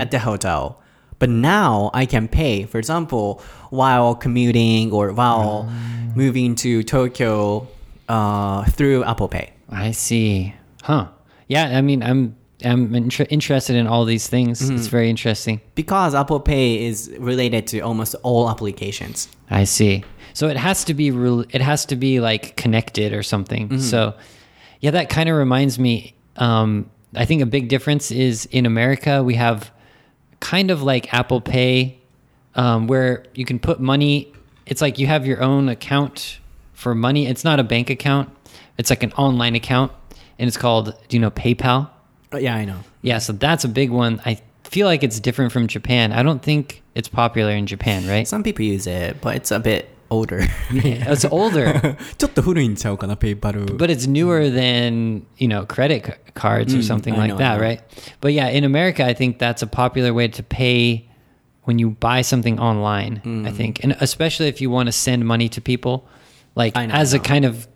[0.00, 0.82] at the hotel.
[1.20, 5.70] But now I can pay, for example, while commuting or while
[6.16, 7.68] moving to Tokyo
[8.10, 9.52] uh, through Apple Pay.
[9.68, 10.54] I see.
[10.82, 11.08] Huh.
[11.46, 14.68] Yeah, I mean, I'm I'm inter- interested in all these things.
[14.68, 15.60] It's very interesting.
[15.74, 19.28] Because Apple Pay is related to almost all applications.
[19.48, 20.04] I see.
[20.34, 23.78] So it has to be re- it has to be like connected or something.
[23.80, 24.14] So
[24.80, 29.22] yeah, that kind of reminds me um I think a big difference is in America
[29.22, 29.70] we have
[30.40, 31.98] kind of like Apple Pay
[32.54, 34.32] um where you can put money
[34.66, 36.38] it's like you have your own account
[36.79, 37.27] for money.
[37.27, 38.29] It's not a bank account.
[38.77, 39.91] It's like an online account
[40.37, 41.89] and it's called do you know PayPal?
[42.33, 42.79] Uh, yeah, I know.
[43.01, 44.21] Yeah, so that's a big one.
[44.25, 46.11] I feel like it's different from Japan.
[46.11, 48.27] I don't think it's popular in Japan, right?
[48.27, 50.41] Some people use it, but it's a bit older.
[50.71, 51.97] It's older.
[52.17, 53.65] ちょっと古いんちゃうかな、ペイパル。
[53.65, 57.39] but it's newer than you know credit c- cards or something I like know, I
[57.39, 57.63] that know.
[57.63, 57.81] right
[58.21, 61.07] but yeah in america i think that's a popular way to pay
[61.63, 63.47] when you buy something online Mm.
[63.47, 66.05] i think and especially if you want to send money to people
[66.55, 67.23] like I know, as I a know.
[67.23, 67.67] kind of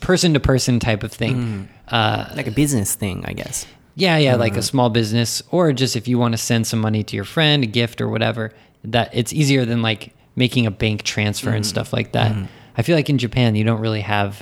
[0.00, 1.68] person to person type of thing Mm.
[1.88, 3.66] uh, like a business thing, I guess.
[3.96, 4.58] yeah yeah like Mm.
[4.58, 7.62] a small business or just if you want to send some money to your friend
[7.62, 8.50] a gift or whatever
[8.94, 11.56] that it's easier than like making a bank transfer Mm.
[11.56, 12.32] and stuff like that
[12.76, 14.32] I feel like in Japan you don't really have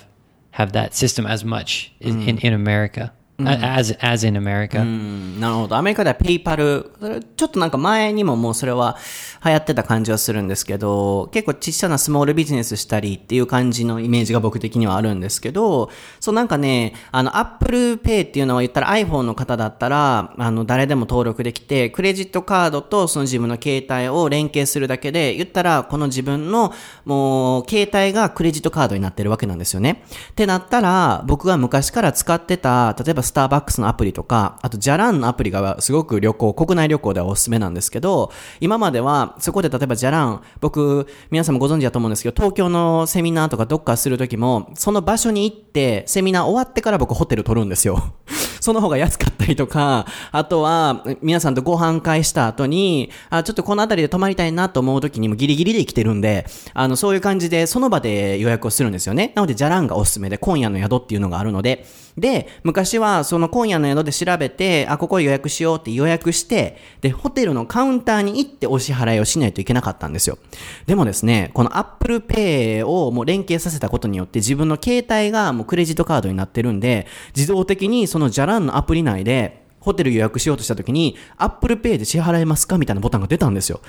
[0.53, 4.79] have that system as much in in, in America as as in America.
[4.81, 5.77] うんなるほど。
[5.77, 8.97] アメリカではペイパル、それちょっとなんか前にももうそれは
[9.46, 26.74] 流行ってた感じはするんですけど、結構ちっちゃなスモールビジネスしたりっていう感じのイメージが僕的にはあるんですけど、そうなんかね、あの、Apple Pay っていうのは言ったら iPhone の方だったら、あの、誰でも登録できて、クレジットカードとその自分の携帯を連携するだけで、言ったら、この自分の、
[27.06, 30.04] もう、携帯がクレジットカードになってるわけなんですよね。
[30.32, 48.14] ってなったら、僕が昔から使ってた、例えばスターバックスのアプリとか、あと、ジャランのアプリがすごく旅行、国内旅行ではおすすめなんですけど、今までは、そこで例えばジャラン、僕、皆さんもご存知だと思うんですけど、東京のセミナーとかどっかするときも、その場所に行って、セミナー終わってから僕ホテル取るんですよ。
[48.60, 59.32] その方が安かったりとか、あとは、皆さんとご飯会した後に、あ、ちょっとこの辺りで泊まりたいなと思う時にもギリギリで来てるんで、あの、そういう感じで、その場で予約をするんですよね。
[59.36, 61.86] なので、ジャランがおすすめで、今夜の宿っていうのがあるので、
[62.18, 70.40] で、昔は、その今夜の宿で調べて、あ、ここ予約しようって予約して、で、ホテルのカウンターに行ってお支払いをしないといけなかったんですよ。
[70.88, 77.06] でもですね、この Apple Pay をもう連携させたことによって、自分の携帯がもうクレジットカードになってるんで、
[77.36, 83.80] 自動的にそのじゃらんのアプリ内で、ホテル予約しようとした時に、Apple Pay で支払えますかみたいなボタンが出たんですよ。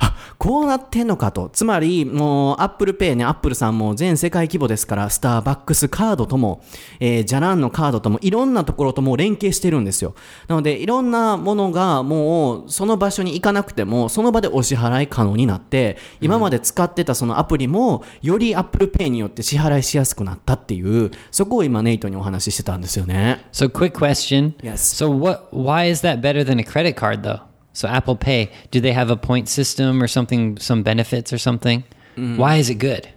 [0.00, 1.48] あ、こうなってんのかと。
[1.52, 6.62] つまり、もう Apple Pay ね、Apple さんも全世界規模ですから、スターバックスカードとも、
[6.98, 10.14] えー、ジャランのカードとも、いろんなところともう連携してるんですよ。
[10.48, 23.46] なので、いろんなものがもう、その場所に行かなくても、その場でお支払い可能になって、今まで使ってたそのアプリも、より Apple Pay によって支払いしやすくなったっていう、そこを今ネイトにお話ししてたんですよね。
[23.52, 24.54] So quick question.
[24.62, 24.74] Yes.
[24.78, 27.40] So what why is that better than a credit card though?
[27.72, 31.84] So Apple Pay, do they have a point system or something some benefits or something?
[32.16, 32.36] Mm.
[32.36, 33.08] Why is it good?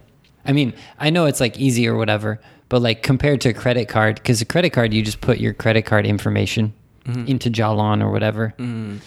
[0.44, 3.88] I mean, I know it's like easy or whatever, but like compared to a credit
[3.88, 6.72] card cuz a credit card you just put your credit card information
[7.04, 7.26] mm-hmm.
[7.26, 8.54] into Jalan or whatever.
[8.58, 9.00] Mm.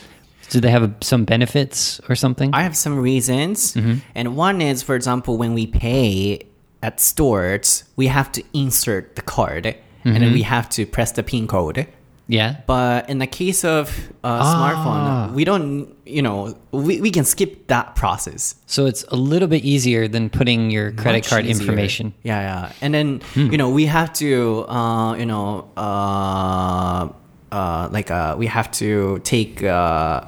[0.50, 2.54] Do they have some benefits or something?
[2.54, 3.74] I have some reasons.
[3.74, 4.00] Mm-hmm.
[4.16, 6.42] And one is, for example, when we pay
[6.84, 10.34] at stores, we have to insert the card and then mm-hmm.
[10.34, 11.88] we have to press the PIN code.
[12.28, 12.62] Yeah.
[12.66, 13.90] But in the case of
[14.24, 18.56] a smartphone, we don't, you know, we, we can skip that process.
[18.68, 21.62] So it's a little bit easier than putting your credit Much card easier.
[21.62, 22.14] information.
[22.24, 22.72] Yeah, yeah.
[22.82, 27.10] And then, you know, we have to, uh, you know, uh,
[27.52, 30.22] uh, like, uh, we have to take, uh,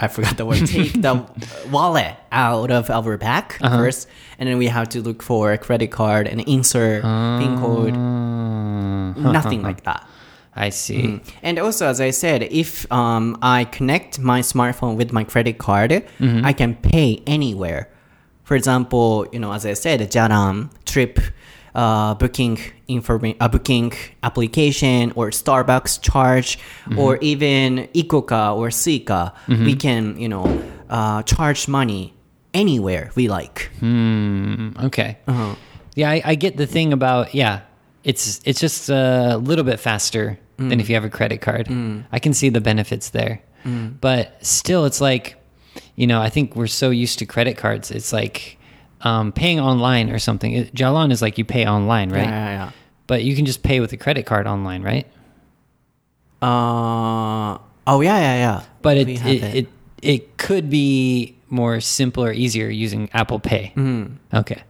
[0.00, 1.24] I forgot the word, take the
[1.70, 4.06] wallet out of our bag first.
[4.38, 7.94] And then we have to look for a credit card and insert PIN code.
[9.16, 10.06] Nothing like that.
[10.58, 11.20] I see.
[11.42, 15.92] And also, as I said, if um, I connect my smartphone with my credit card,
[16.44, 17.88] I can pay anywhere.
[18.42, 21.20] For example, you know, as I said, Jalan trip
[21.74, 23.92] uh, booking informa- uh, booking
[24.22, 26.58] application or Starbucks charge
[26.98, 29.32] or even ICOCA or Suica,
[29.66, 30.46] we can you know
[30.90, 32.14] uh, charge money
[32.52, 33.70] anywhere we like.
[34.86, 35.18] Okay.
[35.94, 37.60] Yeah, I, I get the thing about yeah.
[38.02, 41.68] It's it's just a little bit faster than if you have a credit card.
[42.12, 43.40] I can see the benefits there,
[44.00, 45.36] but still, it's like
[45.94, 47.90] you know I think we're so used to credit cards.
[47.90, 48.58] It's like
[49.02, 50.52] um, paying online or something.
[50.52, 52.24] It, Jalan is like you pay online, right?
[52.24, 52.70] Yeah, yeah, yeah.
[53.06, 55.06] But you can just pay with a credit card online, right?
[56.42, 58.62] Uh, oh yeah, yeah, yeah.
[58.82, 59.68] But it We it, it
[60.02, 63.72] it could be more simple or easier using Apple Pay.
[64.34, 64.62] Okay,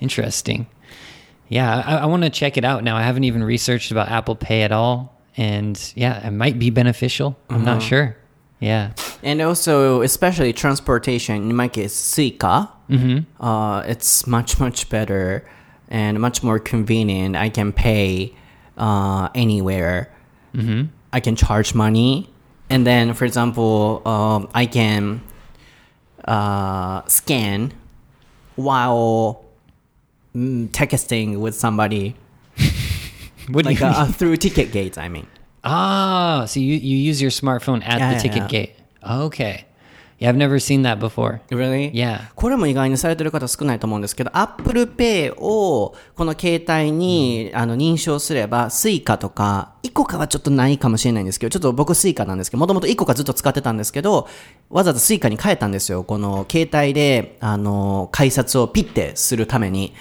[0.00, 0.66] interesting.
[1.48, 2.96] Yeah, I, I want to check it out now.
[2.96, 7.36] I haven't even researched about Apple Pay at all, and yeah, it might be beneficial.
[7.50, 8.16] I'm not sure.
[8.60, 8.92] Yeah.
[9.22, 12.70] And also, especially transportation, in my case, Suica,
[13.40, 15.46] uh, it's much, much better
[15.88, 17.36] and much more convenient.
[17.36, 18.34] I can pay
[18.78, 20.10] uh, anywhere.
[21.12, 22.30] I can charge money.
[22.70, 25.20] And then, for example, um, I can
[26.24, 27.72] uh, scan
[28.56, 29.44] while
[30.34, 32.16] mm, texting with somebody,
[33.48, 34.12] What do like you uh, mean?
[34.12, 35.26] through ticket gates, I mean.
[35.62, 38.48] Ah, so you you use your smartphone at Yeah, the yeah, ticket yeah.
[38.48, 38.74] gate.
[39.02, 39.66] Okay.
[40.18, 41.40] Yeah, I've never seen that before.
[41.50, 41.90] Really?
[41.92, 42.30] Yeah.
[42.36, 54.26] これも意外にされてる方少ないと思うんですけど、Apple Pay をこの携帯に、あの認証すれば、Suica とか、イコカはちょっとないかもしれないんですけど、ちょっと僕 Suica なんですけど、もともとイコカずっと使ってたんですけど、
[54.70, 56.02] わざわざ Suica に変えたんですよ。
[56.02, 59.92] この携帯で、あの、改札をピッてするために。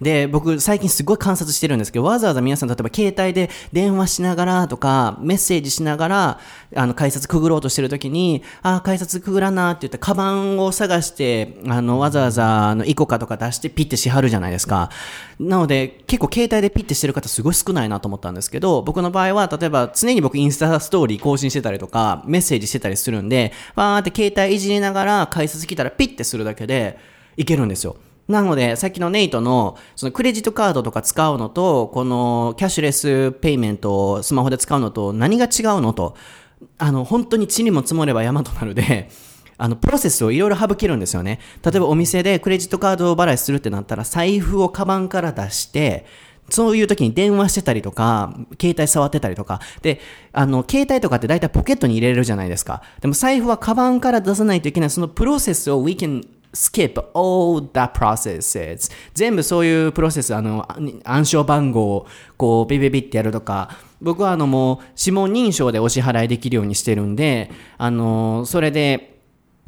[0.00, 6.40] で、僕最近すごい観察してるんですけど、わざわざ皆さん例えば携帯で電話しながらとか、メッセージしながら、
[6.74, 14.90] あの、改札くぐろうとしてるときに、あ、改札くぐらなって言って、カバンを探して、あの、わざわざ、あの、イコカとか出してピッてしはるじゃないですか。
[15.40, 26.98] なので、結構携帯でピッてしてる方すごい少ないなと思ったんですけど、僕の場合は、例えば常に僕インスタストーリー更新してたりとか、メッセージしてたりするんで、バーって携帯いじりながら改札来たらピッてするだけで、
[27.36, 27.96] いけるんですよ。
[28.28, 36.14] なので、さっきのネイトの、そのクレジットカードとか使うのと、このキャッシュレスペイメントをスマホで使うのと何が違うのと、
[36.76, 39.08] あの、本当に地にも積もれば山となるで、
[39.56, 41.40] あの、プロセスをいろいろ省けるんですよね。
[41.64, 46.04] 例えばお店でクレジットカード払いするってなったら、財布をカバンから出して、
[46.50, 49.60] そういう時に電話してたりとか、携帯触ってたりとか。
[49.82, 50.00] で、
[50.32, 52.82] あの、携帯とかって大体ポケットに入れれるじゃないですか。
[53.00, 54.90] でも財布はカバンから出さないといけない。
[54.90, 56.26] そのプロセスを we can
[56.58, 58.90] skip all that processes.
[59.14, 60.66] 全部そういうプロセスあの
[61.04, 62.06] 暗証番号を
[62.36, 69.18] こうビビビってやるとか僕はあのもう指紋認証でお支払いできるようにしてるんであのそれで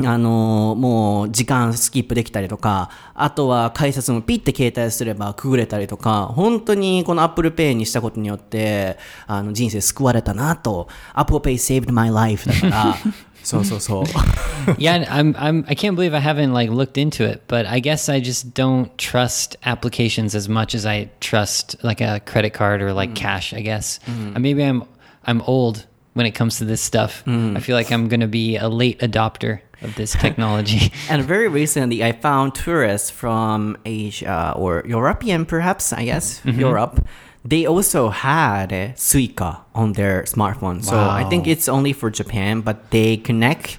[0.07, 12.97] あのもう時間スキップできたりとか、あとは改札もピッて携帯すればくぐれたりとか、本当にこの Apple Pay にしたことによって、あの人生救われたなと、Apple Pay saved my life だから、
[13.43, 14.05] So so so.
[14.79, 18.09] yeah, I'm I'm I can't believe I haven't like looked into it, but I guess
[18.09, 22.93] I just don't trust applications as much as I trust like a credit card or
[22.93, 23.17] like mm.
[23.17, 23.99] cash, I guess.
[24.07, 24.41] Mm.
[24.41, 24.85] maybe I'm
[25.25, 27.25] I'm old when it comes to this stuff.
[27.25, 27.57] Mm.
[27.57, 30.93] I feel like I'm going to be a late adopter of this technology.
[31.09, 36.61] and very recently, I found tourists from Asia or European, perhaps, I guess, mm-hmm.
[36.61, 37.07] Europe
[37.45, 40.85] they also had Suica on their smartphone.
[40.85, 40.99] So.
[40.99, 43.79] I think it's only for Japan, but they connect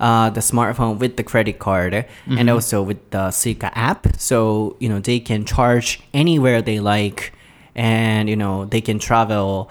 [0.00, 2.38] uh, the smartphone with the credit card mm-hmm.
[2.38, 4.06] and also with the Suica app.
[4.18, 7.32] So, you know, they can charge anywhere they like
[7.74, 9.70] and, you know, they can travel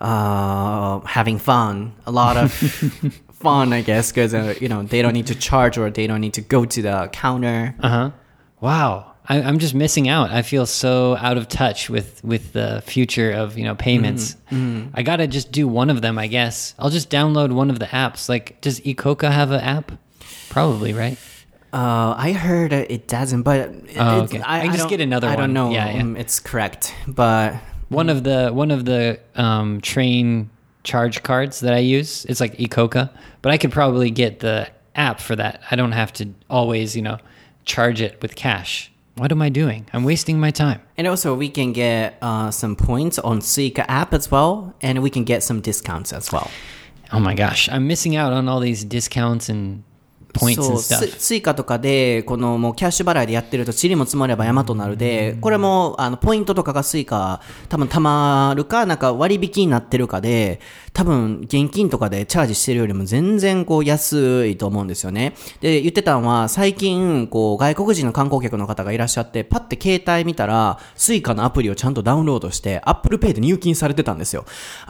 [0.00, 1.94] uh, having fun.
[2.06, 2.52] A lot of
[3.32, 6.20] fun, I guess, because, uh, you know, they don't need to charge or they don't
[6.20, 7.74] need to go to the counter.
[7.80, 8.10] Uh huh.
[8.60, 9.11] Wow.
[9.28, 10.30] I, am just missing out.
[10.30, 14.34] I feel so out of touch with with the future of you know payments.
[14.50, 14.56] Mm-hmm.
[14.56, 14.88] Mm-hmm.
[14.94, 16.74] I gotta just do one of them, I guess.
[16.78, 18.28] I'll just download one of the apps.
[18.28, 19.92] Like, does ICOCA have an app?
[20.50, 21.18] Probably, right?
[21.72, 24.40] Uh, I heard it doesn't, but oh, okay.
[24.40, 25.28] I, I, just get another.
[25.28, 25.38] I one.
[25.38, 25.70] don't know.
[25.70, 26.02] Yeah, yeah.
[26.02, 27.54] Um, it's correct, but
[27.88, 30.50] one of the one of the um, train
[30.84, 33.10] charge cards that I use, it's like ICOCA,
[33.40, 35.62] but I could probably get the app for that.
[35.70, 37.18] I don't have to always, you know,
[37.64, 38.91] charge it with cash.
[39.16, 39.86] What am I doing?
[39.92, 40.80] I'm wasting my time.
[40.96, 45.10] And also, we can get uh, some points on Suica app as well, and we
[45.10, 46.50] can get some discounts as well.
[47.12, 49.84] Oh my gosh, I'm missing out on all these discounts and
[50.38, 60.60] そうス、スイカとかで、このもうキャッシュ払いでやってると、塵も積もれば山となるで、これも、あの、ポイントとかがスイカ、多分貯まるか、なんか割引になってるかで、
[60.92, 65.34] 多分現金とかでチャージしてるよりも全然こう安いと思うんですよね。
[65.60, 74.44] で、言ってたのは、最近、こう、外国人の観光客の方がいらっしゃって、パッて携帯見たら、スイカのアプリをちゃんとダウンロードして、Apple Pay で入金されてたんですよ。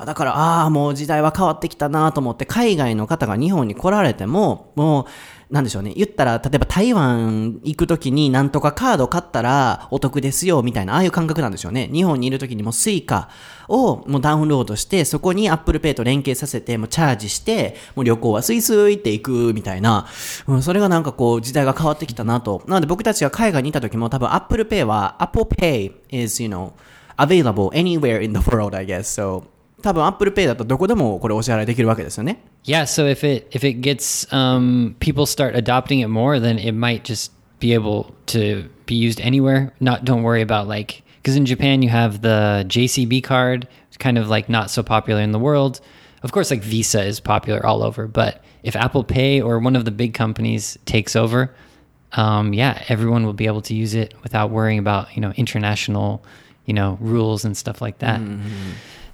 [0.04, 5.04] だから、ああ、もう時代は変わってきたなと思って、海外の方が日本に来られても、もう、
[5.52, 5.92] なんでしょうね。
[5.94, 11.90] 言ったら、例えば台湾行くときになんとかカード買ったらお得ですよ、みたいな、ああいう感覚なんでしょうね。
[11.92, 13.28] 日本にいるときにもスイカ
[13.68, 20.06] をもうダウンロードして、そこに Apple Pay と連携させて、もうチャージして、もう旅行はスイスイって行く、みたいな、
[20.46, 22.62] うん、それがなんかこう時代が変わってきたなと。
[22.66, 26.72] なので僕たちが海外にいたときも多分 Apple Pay は Apple Pay is, you know,
[27.18, 29.00] available anywhere in the world, I guess.
[29.02, 29.44] So,
[29.81, 32.41] 多分 Apple Pay だとどこでもこれお支払いできるわけですよね。
[32.63, 37.03] Yeah, so if it if it gets um, people start adopting it more, then it might
[37.03, 39.73] just be able to be used anywhere.
[39.79, 44.17] Not don't worry about like because in Japan you have the JCB card, it's kind
[44.17, 45.79] of like not so popular in the world.
[46.23, 49.85] Of course, like Visa is popular all over, but if Apple Pay or one of
[49.85, 51.53] the big companies takes over,
[52.13, 56.23] um, yeah, everyone will be able to use it without worrying about you know international,
[56.65, 58.19] you know rules and stuff like that.
[58.19, 58.71] Mm-hmm.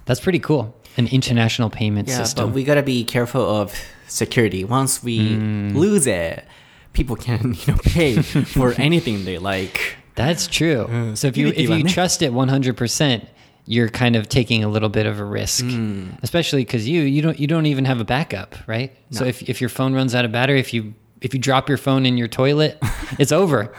[0.09, 0.75] That's pretty cool.
[0.97, 2.47] An international payment yeah, system.
[2.47, 3.75] but we gotta be careful of
[4.07, 4.63] security.
[4.63, 5.75] Once we mm.
[5.75, 6.45] lose it,
[6.93, 9.97] people can you know pay for anything they like.
[10.15, 10.85] That's true.
[10.85, 13.27] Uh, so if you if you trust it 100%,
[13.67, 16.17] you're kind of taking a little bit of a risk, mm.
[16.23, 18.91] especially because you you don't you don't even have a backup, right?
[19.11, 19.19] No.
[19.19, 21.77] So if if your phone runs out of battery, if you if you drop your
[21.77, 22.77] phone in your toilet,
[23.17, 23.71] it's over.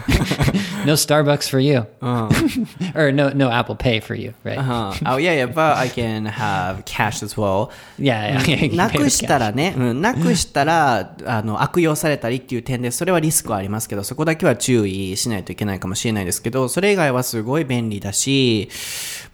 [0.87, 1.87] no Starbucks for you,
[2.95, 4.59] or no no Apple Pay for you, right?
[4.59, 7.71] Uh, oh yeah, yeah, but I can have cash as well.
[7.99, 8.65] Yeah, yeah.
[8.67, 18.69] you なくしたら.ね、うん、なくしたら、あの、悪用されたりっていう点で、それはリスクはありますけど、そこだけは注意しないといけないかもしれないですけど、それ以外はすごい便利だし、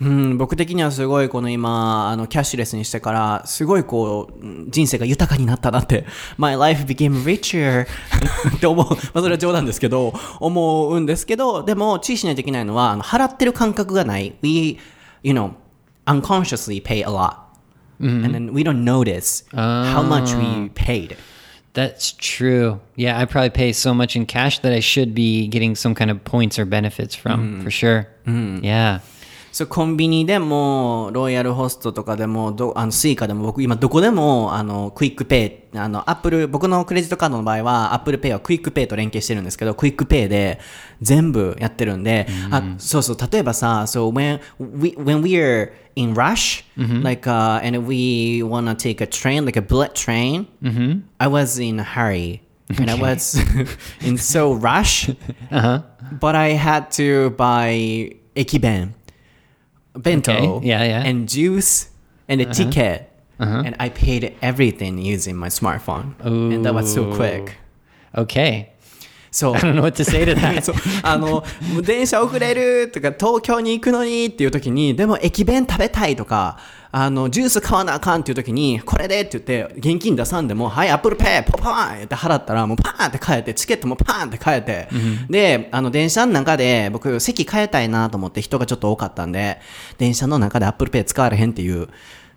[0.00, 6.04] うん、僕的にはすごいこの今、あの、キャッシュレスにしてから、すごいこう、うん人生が豊かになったなって、
[6.38, 8.85] My life became richer っ て思う。
[8.89, 14.35] まあ、それは冗談ですけど、思うんですけど、でも、注意しないといけないのは、あの払ってる感覚がない。
[14.41, 14.77] We,
[15.23, 15.51] you know,
[16.05, 17.37] unconsciously pay a lot.
[17.99, 21.15] and then we don't notice how much we paid.
[21.73, 22.81] That's true.
[22.95, 26.09] Yeah, I probably pay so much in cash that I should be getting some kind
[26.11, 28.07] of points or benefits from, for sure.
[28.25, 28.99] Yeah.
[29.56, 40.60] そう、コンビニでも、ロイヤルホストとかでも、どあの、スイカでも、僕今どこでも、あの、クイックペイ、あの、アップル、僕のクレジットカードの場合は、アップルペイはクイックペイと連携してるんですけど、クイックペイで
[41.00, 46.62] 全部やってるんで、あ、そうそう、例えばさ、so when we, when we are in rush,
[47.02, 50.48] like, uh, and we wanna take a train, like a bullet train,
[51.16, 52.42] I was in a hurry.
[52.78, 53.38] And I was
[54.04, 55.08] in so rush,
[56.20, 58.95] but I had to buy 駅弁
[59.98, 61.02] bento Okay, yeah, yeah.
[61.02, 61.88] and juice
[62.28, 62.54] and a uh-huh.
[62.54, 63.12] ticket.
[63.38, 63.62] Uh-huh.
[63.66, 66.18] And i paid everything using my smartphone.
[66.24, 67.58] And that was so quick.
[68.16, 68.72] Okay.
[69.36, 70.62] そう I don't know what to say to that.
[70.62, 71.44] そうあの、
[71.82, 76.56] 電車遅れるとか、東京に行くのにっていう時に、でも駅弁食べたいとか、
[76.90, 84.88] あの、ジュース買わなあかんっていう時に、これでって言って、現金出さんでも、はい、アップルペイ、ポパーンって払ったら、もうパーンって変えて、チケットもパーンって変えて、
[85.28, 89.60] で、あの、電車の中で、僕、席変えたいなと思って人がちょっと多かったんで、
[89.98, 91.88] 電車の中でアップルペイ使われへんっていう。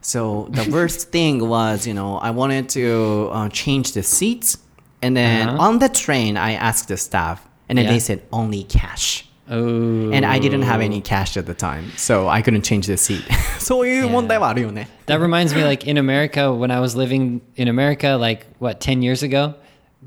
[0.02, 4.69] So, the worst thing was, you know, I wanted to、uh, change the seats.
[5.02, 5.68] And then uh -huh.
[5.68, 7.94] on the train, I asked the staff, and then yeah.
[7.94, 9.26] they said only cash.
[9.50, 10.12] Oh.
[10.12, 13.24] And I didn't have any cash at the time, so I couldn't change the seat.
[13.60, 14.12] so you yeah.
[15.08, 19.02] That reminds me, like in America, when I was living in America, like what ten
[19.02, 19.56] years ago,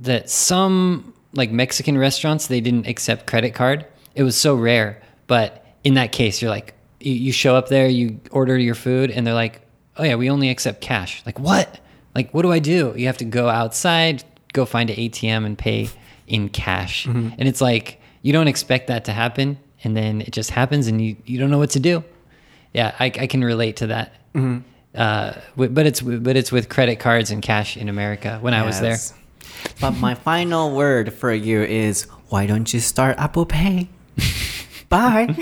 [0.03, 3.85] that some like Mexican restaurants they didn't accept credit card.
[4.15, 8.21] It was so rare, but in that case, you're like you show up there, you
[8.31, 9.61] order your food, and they're like,
[9.97, 11.81] "Oh yeah, we only accept cash." Like what?
[12.15, 12.95] Like what do I do?
[12.97, 14.23] You have to go outside,
[14.53, 15.89] go find an ATM and pay
[16.27, 17.07] in cash.
[17.39, 19.59] And it's like, you don't expect that to happen.
[19.85, 22.05] And then it just happens and you, you don't know what to do.
[22.73, 24.13] Yeah, I, I can relate to that.
[24.95, 28.81] Uh, but it's but it's with credit cards and cash in America when I was
[28.81, 28.97] there.
[29.81, 33.89] But my final word for you is why don't you start Apple Pay?
[34.93, 35.35] Bye.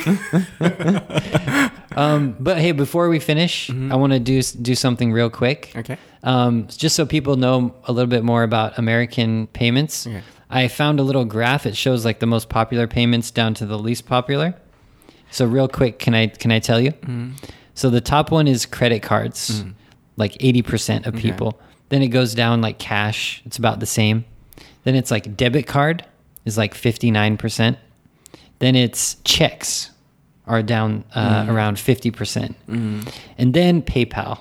[1.97, 5.73] Um, but hey, before we finish, I want to do do something real quick.
[5.75, 5.99] Okay.
[6.23, 10.23] Um, just so people know a little bit more about American payments, Okay.
[10.49, 11.67] I found a little graph.
[11.67, 14.55] It shows like the most popular payments down to the least popular.
[15.33, 16.93] So real quick, can I can I tell you?
[17.75, 19.65] So the top one is credit cards,
[20.17, 21.61] like eighty percent of people.
[21.89, 23.43] Then it goes down like cash.
[23.45, 24.25] It's about the same.
[24.85, 26.05] Then it's like debit card
[26.45, 27.79] is like fifty nine percent.
[28.61, 29.91] Then it's checks
[30.47, 31.53] are down uh, mm.
[31.53, 33.07] around fifty percent, mm.
[33.37, 34.39] and then PayPal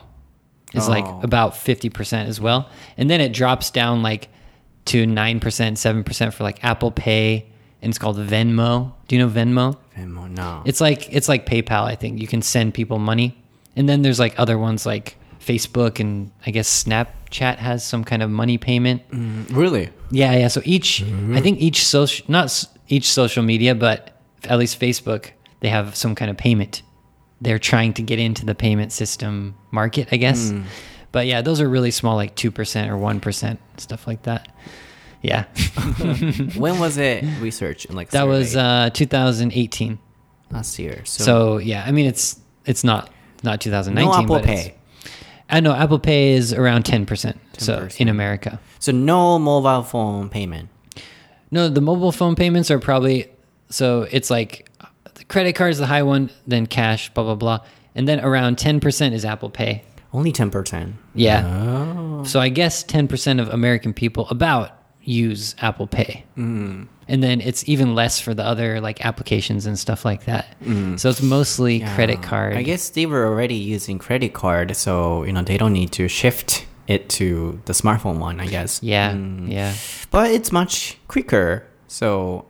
[0.73, 1.21] is like Oh.
[1.23, 2.69] about fifty percent as well.
[2.97, 4.29] And then it drops down like
[4.85, 7.47] to nine percent, seven percent for like Apple Pay,
[7.81, 8.93] and it's called Venmo.
[9.07, 9.77] Do you know Venmo?
[9.97, 10.61] Venmo, no.
[10.65, 11.83] It's like it's like PayPal.
[11.83, 13.41] I think you can send people money,
[13.75, 18.21] and then there's like other ones like Facebook and I guess Snapchat has some kind
[18.21, 19.09] of money payment.
[19.11, 19.89] Mm, really?
[20.11, 20.47] Yeah, yeah.
[20.47, 21.37] So each, I mm-hmm.
[21.39, 24.08] think each social, not each social media, but
[24.45, 26.81] at least Facebook, they have some kind of payment.
[27.41, 30.51] They're trying to get into the payment system market, I guess.
[31.11, 34.47] But yeah, those are really small, like two percent or one percent, stuff like that.
[35.21, 35.43] Yeah,
[36.55, 37.91] When was it researched?
[37.91, 39.99] Like that was uh, 2018.
[40.51, 41.01] last year.
[41.05, 43.09] So, So yeah, I mean it's it's not
[43.43, 44.05] not 2019.
[44.09, 44.75] no Apple Pay.
[45.49, 47.37] I know Apple Pay is around 10 percent.
[47.57, 47.99] So 10%.
[48.01, 48.59] in America.
[48.79, 50.69] So no mobile phone payment.
[51.51, 53.27] No, the mobile phone payments are probably
[53.69, 54.69] so it's like
[55.15, 57.59] the credit card is the high one, then cash, blah blah blah,
[57.95, 59.83] and then around ten percent is Apple Pay.
[60.11, 60.93] Only 10%.
[61.13, 61.45] Yeah.
[61.45, 62.23] Oh.
[62.23, 64.71] So I guess ten percent of American people about
[65.03, 66.87] use Apple Pay, mm.
[67.07, 70.55] and then it's even less for the other like applications and stuff like that.
[70.97, 72.55] So it's mostly credit card.
[72.57, 76.07] I guess they were already using credit card, so you know they don't need to
[76.07, 78.39] shift it to the smartphone one.
[78.39, 78.81] I guess.
[78.81, 79.51] Yeah, Mm.
[79.51, 79.73] yeah.
[80.09, 81.65] But it's much quicker.
[81.87, 82.45] So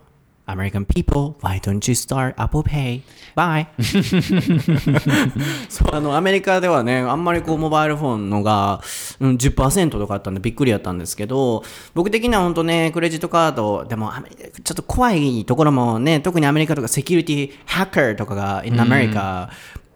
[0.50, 3.02] American people, why don't you start Apple Pay?
[3.36, 3.68] Bye!
[5.70, 8.82] そう、あの、アメリカではね、あんまりこう、モバイルフォンのが、
[9.20, 19.50] うん、10%とかあったんでびっくりやったんですけど、僕的には本当ね、クレジットカード、でも、アメリカちょっと怖いところもね、特にアメリカとかセキュリティ、ハッカーとかが、in America、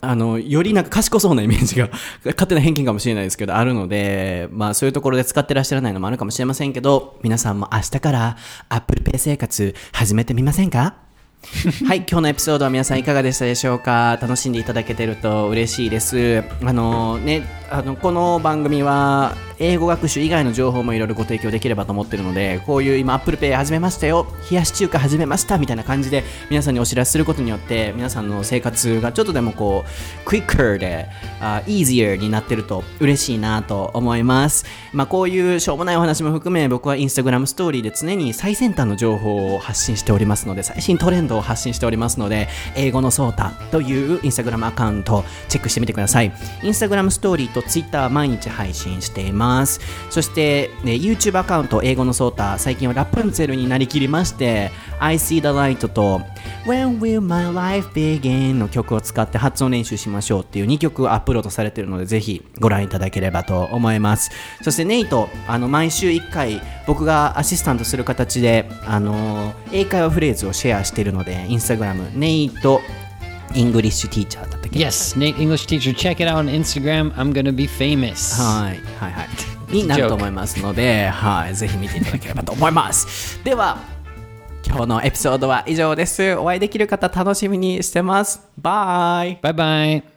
[0.04, 1.90] あの、よりなんか賢そうなイメージが、
[2.26, 8.38] 勝手な偏見かもしれないですけど、あるので、まあそういうところで使ってらっしゃらないのもあるかもしれませんけど、皆さんも明日から
[8.70, 10.96] Apple Pay 生活始めてみませんか？
[11.88, 14.18] はい、今日のエピソードは皆さんいかがでしたでしょうか？
[14.22, 16.44] 楽しんでいただけてると嬉しいです。
[16.64, 29.86] あのね、あの、この番組は英語学習以外の情報もいろいろご提供できればと思ってるので、こういう今 Apple Pay 始めましたよ、冷やし中華始めましたみたいな感じで皆さんにお知らせすることによって皆さんの生活がちょっとでもこ
[30.26, 31.08] う、quicker で、
[31.42, 34.66] あ easier になってると嬉しいなと思います。
[34.94, 46.32] まあこういうしょうもないお話も含め僕は Instagram ストーリーで常に最先端の情報を発信しておりますので、最新トレンドを発信しておりますので、英語のソータというインスタグラムアカウントチェックしてみてください。
[46.64, 49.80] インスタグラムストーリーとツイッター毎日配信しています。
[50.10, 56.22] そして、ね、YouTube アカウント英語のソータ最近はラプンツェルになりきりまして、I see the light と
[56.66, 64.32] When will my life begin の曲を使って発音練習しましょうっていう2曲アップロードされているのでぜひご覧いただければと思います。
[64.62, 72.82] そしてネイト、あの毎週1回僕がアシスタントする形で、あの英会話フレーズをシェアしているので、インスタグラム、ネイト、
[73.56, 75.94] イングリッシュティーチャーだったっけ？Yes, Nate English teacher.
[75.96, 77.14] Check it out on Instagram.
[77.14, 78.42] I'm gonna be famous.
[78.42, 79.74] はい、はい、はい。
[79.74, 83.44] になると思いますので、はい、ぜひ見ていただければと思います。
[83.44, 83.93] では、
[84.66, 86.36] 今日のエピソードは以上です。
[86.36, 88.42] お会いできる方楽しみにしてます。
[88.58, 90.13] バイバイバイ